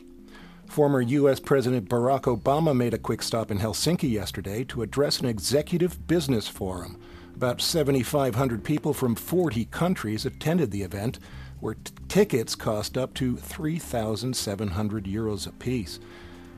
Former 0.67 1.01
U.S. 1.01 1.41
President 1.41 1.89
Barack 1.89 2.23
Obama 2.23 2.77
made 2.77 2.93
a 2.93 2.99
quick 2.99 3.23
stop 3.23 3.51
in 3.51 3.59
Helsinki 3.59 4.11
yesterday 4.11 4.65
to 4.65 4.83
address 4.83 5.21
an 5.21 5.27
executive 5.27 6.07
business 6.07 6.49
forum. 6.49 7.01
About 7.35 7.61
7,500 7.61 8.63
people 8.63 8.93
from 8.93 9.15
40 9.15 9.67
countries 9.67 10.27
attended 10.27 10.71
the 10.71 10.83
event, 10.83 11.19
where 11.61 11.75
t- 11.75 11.93
tickets 12.09 12.55
cost 12.55 12.99
up 12.99 13.15
to 13.15 13.37
3,700 13.37 15.05
euros 15.05 15.47
apiece. 15.47 15.99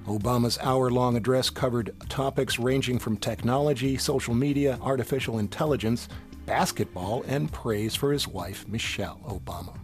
Obama's 0.06 0.58
hour 0.62 0.90
long 0.90 1.16
address 1.16 1.50
covered 1.50 1.94
topics 2.08 2.58
ranging 2.58 2.98
from 2.98 3.16
technology, 3.16 3.96
social 3.96 4.34
media, 4.34 4.78
artificial 4.82 5.38
intelligence, 5.38 6.08
basketball, 6.46 7.22
and 7.28 7.52
praise 7.52 7.94
for 7.94 8.12
his 8.12 8.26
wife, 8.26 8.66
Michelle 8.66 9.20
Obama. 9.26 9.76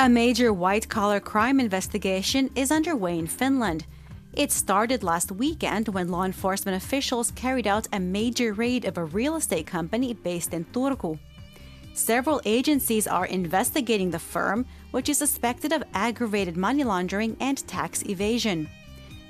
A 0.00 0.08
major 0.08 0.52
white 0.52 0.88
collar 0.88 1.18
crime 1.18 1.58
investigation 1.58 2.50
is 2.54 2.70
underway 2.70 3.18
in 3.18 3.26
Finland. 3.26 3.84
It 4.32 4.52
started 4.52 5.02
last 5.02 5.32
weekend 5.32 5.88
when 5.88 6.06
law 6.06 6.22
enforcement 6.22 6.76
officials 6.76 7.32
carried 7.32 7.66
out 7.66 7.88
a 7.92 7.98
major 7.98 8.52
raid 8.52 8.84
of 8.84 8.96
a 8.96 9.06
real 9.06 9.34
estate 9.34 9.66
company 9.66 10.14
based 10.14 10.54
in 10.54 10.66
Turku. 10.66 11.18
Several 11.94 12.40
agencies 12.44 13.08
are 13.08 13.26
investigating 13.26 14.12
the 14.12 14.20
firm, 14.20 14.66
which 14.92 15.08
is 15.08 15.18
suspected 15.18 15.72
of 15.72 15.82
aggravated 15.94 16.56
money 16.56 16.84
laundering 16.84 17.36
and 17.40 17.66
tax 17.66 18.04
evasion. 18.04 18.68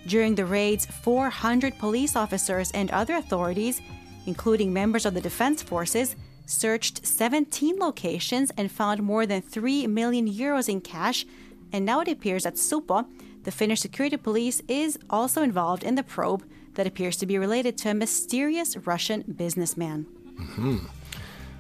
During 0.06 0.34
the 0.34 0.44
raids, 0.44 0.84
400 0.84 1.78
police 1.78 2.14
officers 2.14 2.70
and 2.72 2.90
other 2.90 3.14
authorities, 3.14 3.80
including 4.26 4.74
members 4.74 5.06
of 5.06 5.14
the 5.14 5.22
defense 5.22 5.62
forces, 5.62 6.14
searched 6.48 7.06
17 7.06 7.78
locations 7.78 8.50
and 8.56 8.72
found 8.72 9.02
more 9.02 9.26
than 9.26 9.42
3 9.42 9.86
million 9.86 10.26
euros 10.28 10.68
in 10.68 10.80
cash. 10.80 11.26
And 11.72 11.84
now 11.84 12.00
it 12.00 12.08
appears 12.08 12.44
that 12.44 12.54
Supo, 12.54 13.06
the 13.44 13.50
Finnish 13.50 13.80
security 13.80 14.16
police 14.16 14.62
is 14.66 14.98
also 15.10 15.42
involved 15.42 15.84
in 15.84 15.94
the 15.94 16.02
probe 16.02 16.44
that 16.74 16.86
appears 16.86 17.16
to 17.18 17.26
be 17.26 17.38
related 17.38 17.76
to 17.78 17.90
a 17.90 17.94
mysterious 17.94 18.76
Russian 18.78 19.22
businessman. 19.36 20.06
Mm-hmm. 20.34 20.78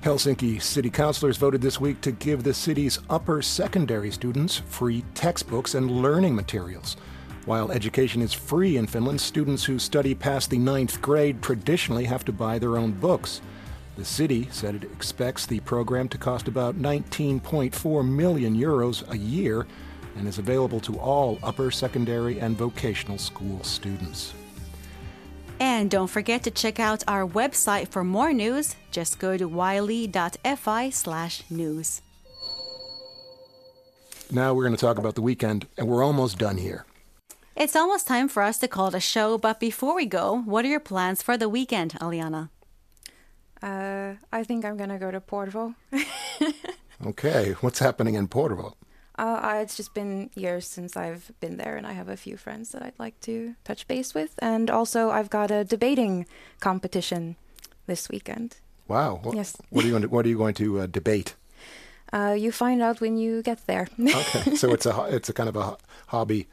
Helsinki 0.02 0.62
city 0.62 0.90
councilors 0.90 1.36
voted 1.36 1.60
this 1.60 1.80
week 1.80 2.00
to 2.00 2.12
give 2.12 2.42
the 2.42 2.54
city's 2.54 3.00
upper 3.10 3.42
secondary 3.42 4.10
students 4.10 4.56
free 4.56 5.04
textbooks 5.14 5.74
and 5.74 5.90
learning 5.90 6.34
materials. 6.34 6.96
While 7.46 7.72
education 7.72 8.22
is 8.22 8.32
free 8.32 8.76
in 8.76 8.86
Finland, 8.86 9.20
students 9.20 9.64
who 9.64 9.78
study 9.78 10.14
past 10.14 10.50
the 10.50 10.58
ninth 10.58 11.02
grade 11.02 11.42
traditionally 11.42 12.04
have 12.04 12.24
to 12.26 12.32
buy 12.32 12.58
their 12.58 12.76
own 12.76 12.92
books. 12.92 13.40
The 13.98 14.04
city 14.04 14.46
said 14.52 14.76
it 14.76 14.84
expects 14.84 15.44
the 15.44 15.58
program 15.58 16.08
to 16.10 16.18
cost 16.18 16.46
about 16.46 16.76
19.4 16.76 18.08
million 18.08 18.56
euros 18.56 19.02
a 19.10 19.18
year 19.18 19.66
and 20.16 20.28
is 20.28 20.38
available 20.38 20.78
to 20.82 20.96
all 21.00 21.40
upper 21.42 21.72
secondary 21.72 22.38
and 22.38 22.56
vocational 22.56 23.18
school 23.18 23.60
students. 23.64 24.34
And 25.58 25.90
don't 25.90 26.06
forget 26.06 26.44
to 26.44 26.52
check 26.52 26.78
out 26.78 27.02
our 27.08 27.26
website 27.26 27.88
for 27.88 28.04
more 28.04 28.32
news. 28.32 28.76
Just 28.92 29.18
go 29.18 29.36
to 29.36 29.48
yle.fi 29.50 30.90
slash 30.90 31.42
news. 31.50 32.00
Now 34.30 34.54
we're 34.54 34.62
going 34.62 34.76
to 34.76 34.80
talk 34.80 34.98
about 34.98 35.16
the 35.16 35.22
weekend, 35.22 35.66
and 35.76 35.88
we're 35.88 36.04
almost 36.04 36.38
done 36.38 36.58
here. 36.58 36.86
It's 37.56 37.74
almost 37.74 38.06
time 38.06 38.28
for 38.28 38.44
us 38.44 38.58
to 38.58 38.68
call 38.68 38.88
it 38.88 38.94
a 38.94 39.00
show, 39.00 39.38
but 39.38 39.58
before 39.58 39.96
we 39.96 40.06
go, 40.06 40.42
what 40.44 40.64
are 40.64 40.68
your 40.68 40.78
plans 40.78 41.20
for 41.20 41.36
the 41.36 41.48
weekend, 41.48 41.94
Allyana? 41.94 42.50
Uh, 43.62 44.14
I 44.32 44.44
think 44.44 44.64
I'm 44.64 44.76
going 44.76 44.90
to 44.90 44.98
go 44.98 45.10
to 45.10 45.20
Porvoo. 45.20 45.74
okay, 47.06 47.52
what's 47.60 47.78
happening 47.78 48.14
in 48.14 48.28
Porvoo? 48.28 48.74
Uh, 49.18 49.58
it's 49.60 49.76
just 49.76 49.94
been 49.94 50.30
years 50.36 50.64
since 50.66 50.96
I've 50.96 51.32
been 51.40 51.56
there, 51.56 51.76
and 51.76 51.86
I 51.86 51.92
have 51.92 52.08
a 52.08 52.16
few 52.16 52.36
friends 52.36 52.70
that 52.70 52.82
I'd 52.82 52.98
like 52.98 53.18
to 53.22 53.54
touch 53.64 53.88
base 53.88 54.14
with. 54.14 54.34
And 54.38 54.70
also, 54.70 55.10
I've 55.10 55.28
got 55.28 55.50
a 55.50 55.64
debating 55.64 56.26
competition 56.60 57.34
this 57.86 58.08
weekend. 58.08 58.58
Wow! 58.86 59.18
What, 59.22 59.34
yes. 59.34 59.56
What 59.70 59.84
are 59.84 59.88
you 59.88 59.92
going 59.92 60.02
to, 60.02 60.08
What 60.08 60.24
are 60.24 60.28
you 60.28 60.38
going 60.38 60.54
to 60.54 60.80
uh, 60.80 60.86
debate? 60.86 61.34
Uh, 62.12 62.34
you 62.38 62.52
find 62.52 62.80
out 62.80 63.00
when 63.00 63.18
you 63.18 63.42
get 63.42 63.66
there. 63.66 63.88
okay, 64.00 64.54
so 64.54 64.72
it's 64.72 64.86
a 64.86 65.06
it's 65.10 65.28
a 65.28 65.32
kind 65.32 65.48
of 65.48 65.56
a 65.56 65.76
hobby. 66.06 66.46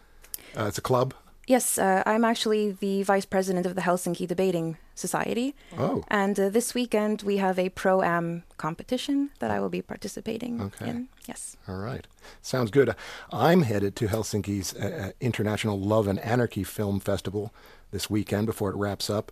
Uh, 0.58 0.66
it's 0.66 0.78
a 0.78 0.82
club. 0.82 1.14
Yes, 1.48 1.78
uh, 1.78 2.02
I'm 2.06 2.26
actually 2.26 2.72
the 2.72 3.04
vice 3.04 3.26
president 3.26 3.66
of 3.66 3.76
the 3.76 3.82
Helsinki 3.82 4.28
Debating 4.28 4.78
Society. 4.96 5.54
Oh. 5.78 6.04
And 6.08 6.40
uh, 6.40 6.50
this 6.50 6.74
weekend 6.74 7.22
we 7.22 7.38
have 7.38 7.60
a 7.60 7.70
pro 7.70 8.02
am 8.02 8.44
competition 8.58 9.30
that 9.40 9.52
I 9.52 9.60
will 9.60 9.70
be 9.70 9.82
participating 9.82 10.60
okay. 10.62 10.90
in. 10.90 11.10
Yes. 11.28 11.56
All 11.68 11.78
right. 11.78 12.08
Sounds 12.42 12.72
good. 12.72 12.96
I'm 13.32 13.62
headed 13.62 13.96
to 13.98 14.08
Helsinki's 14.08 14.74
uh, 14.76 15.08
uh, 15.08 15.12
International 15.22 15.80
Love 15.80 16.08
and 16.08 16.20
Anarchy 16.20 16.64
Film 16.64 17.00
Festival 17.00 17.54
this 17.92 18.10
weekend 18.10 18.48
before 18.48 18.72
it 18.72 18.76
wraps 18.76 19.10
up. 19.10 19.32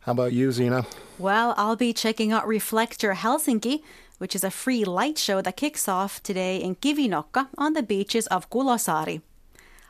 How 0.00 0.12
about 0.12 0.32
you, 0.32 0.52
Zena? 0.52 0.86
Well, 1.18 1.54
I'll 1.56 1.76
be 1.76 1.92
checking 1.92 2.32
out 2.32 2.46
Reflector 2.46 3.12
Helsinki, 3.12 3.82
which 4.18 4.34
is 4.34 4.42
a 4.42 4.50
free 4.50 4.84
light 4.84 5.18
show 5.18 5.42
that 5.42 5.56
kicks 5.56 5.86
off 5.86 6.22
today 6.22 6.56
in 6.56 6.76
Kivinokka 6.76 7.48
on 7.58 7.74
the 7.74 7.82
beaches 7.82 8.26
of 8.28 8.50
Kulosaari. 8.50 9.20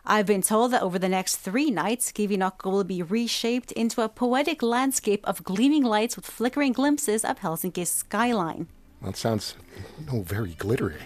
I've 0.04 0.26
been 0.26 0.42
told 0.42 0.72
that 0.72 0.82
over 0.82 0.98
the 0.98 1.08
next 1.08 1.36
three 1.36 1.70
nights, 1.70 2.10
Kivinokka 2.10 2.70
will 2.70 2.82
be 2.82 3.02
reshaped 3.02 3.70
into 3.72 4.02
a 4.02 4.08
poetic 4.08 4.60
landscape 4.60 5.24
of 5.24 5.44
gleaming 5.44 5.84
lights 5.84 6.16
with 6.16 6.26
flickering 6.26 6.72
glimpses 6.72 7.24
of 7.24 7.38
Helsinki's 7.38 7.90
skyline. 7.90 8.66
That 9.02 9.16
sounds 9.16 9.54
oh, 10.12 10.22
very 10.22 10.54
glittery. 10.54 11.02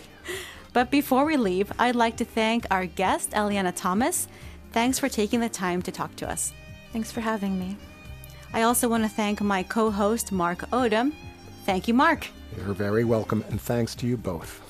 But 0.73 0.91
before 0.91 1.27
we 1.27 1.37
leave, 1.37 1.71
I'd 1.79 1.95
like 1.95 2.17
to 2.19 2.25
thank 2.25 2.67
our 2.71 2.87
guest, 2.87 3.33
Allyana 3.33 3.73
Thomas. 3.77 4.29
Thanks 4.73 4.99
for 4.99 5.11
taking 5.11 5.41
the 5.41 5.49
time 5.51 5.83
to 5.83 5.93
talk 5.93 6.17
to 6.17 6.29
us. 6.29 6.55
Thanks 6.93 7.13
for 7.13 7.21
having 7.21 7.59
me. 7.59 7.77
I 8.55 8.63
also 8.63 8.89
want 8.89 9.05
to 9.05 9.11
thank 9.11 9.43
my 9.43 9.63
co 9.63 9.91
host, 9.91 10.33
Mark 10.33 10.71
Odom. 10.71 11.13
Thank 11.67 11.87
you, 11.87 11.93
Mark. 11.95 12.29
You're 12.57 12.75
very 12.75 13.05
welcome, 13.05 13.45
and 13.51 13.61
thanks 13.61 13.95
to 13.97 14.07
you 14.07 14.17
both. 14.17 14.63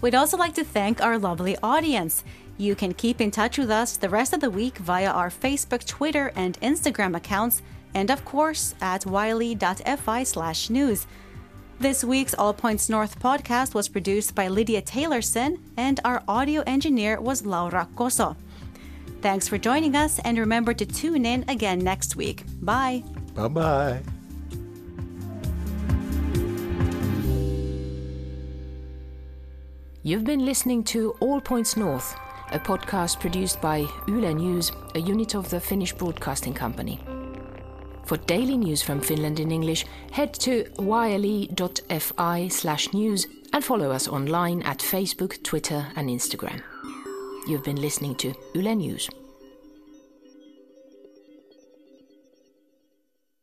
We'd 0.00 0.16
also 0.16 0.36
like 0.36 0.54
to 0.54 0.64
thank 0.64 1.00
our 1.00 1.16
lovely 1.16 1.56
audience. 1.62 2.24
You 2.58 2.74
can 2.74 2.94
keep 2.94 3.20
in 3.20 3.30
touch 3.30 3.58
with 3.58 3.70
us 3.70 3.96
the 3.96 4.08
rest 4.08 4.32
of 4.32 4.40
the 4.40 4.50
week 4.50 4.78
via 4.78 5.10
our 5.10 5.30
Facebook, 5.30 5.84
Twitter, 5.86 6.32
and 6.36 6.60
Instagram 6.60 7.16
accounts, 7.16 7.62
and 7.94 8.10
of 8.10 8.24
course 8.24 8.74
at 8.80 9.04
yle.fi 9.06 10.22
slash 10.24 10.70
news. 10.70 11.06
This 11.80 12.04
week's 12.04 12.34
All 12.34 12.54
Points 12.54 12.88
North 12.88 13.18
podcast 13.18 13.74
was 13.74 13.88
produced 13.88 14.34
by 14.34 14.46
Lydia 14.46 14.82
Taylorson, 14.82 15.58
and 15.76 15.98
our 16.04 16.22
audio 16.28 16.62
engineer 16.66 17.20
was 17.20 17.44
Laura 17.44 17.88
Koso. 17.96 18.36
Thanks 19.20 19.48
for 19.48 19.58
joining 19.58 19.96
us, 19.96 20.20
and 20.20 20.38
remember 20.38 20.74
to 20.74 20.86
tune 20.86 21.26
in 21.26 21.44
again 21.48 21.80
next 21.80 22.14
week. 22.14 22.44
Bye. 22.60 23.02
Bye 23.34 23.48
bye. 23.48 24.02
You've 30.04 30.24
been 30.24 30.44
listening 30.44 30.82
to 30.84 31.14
All 31.20 31.40
Points 31.40 31.76
North, 31.76 32.16
a 32.52 32.58
podcast 32.58 33.18
produced 33.18 33.60
by 33.60 33.86
Yle 34.06 34.34
News, 34.34 34.72
a 34.94 35.00
unit 35.00 35.34
of 35.34 35.48
the 35.48 35.58
Finnish 35.58 35.92
Broadcasting 35.94 36.52
Company. 36.52 37.00
For 38.04 38.18
daily 38.18 38.56
news 38.56 38.82
from 38.82 39.00
Finland 39.00 39.40
in 39.40 39.50
English, 39.50 39.86
head 40.10 40.34
to 40.34 40.66
yle.fi 40.78 42.48
slash 42.48 42.92
news 42.92 43.26
and 43.52 43.64
follow 43.64 43.90
us 43.90 44.08
online 44.08 44.62
at 44.62 44.78
Facebook, 44.78 45.42
Twitter, 45.42 45.86
and 45.96 46.10
Instagram. 46.10 46.62
You've 47.46 47.64
been 47.64 47.80
listening 47.80 48.16
to 48.16 48.34
Yle 48.54 48.74
News. 48.74 49.08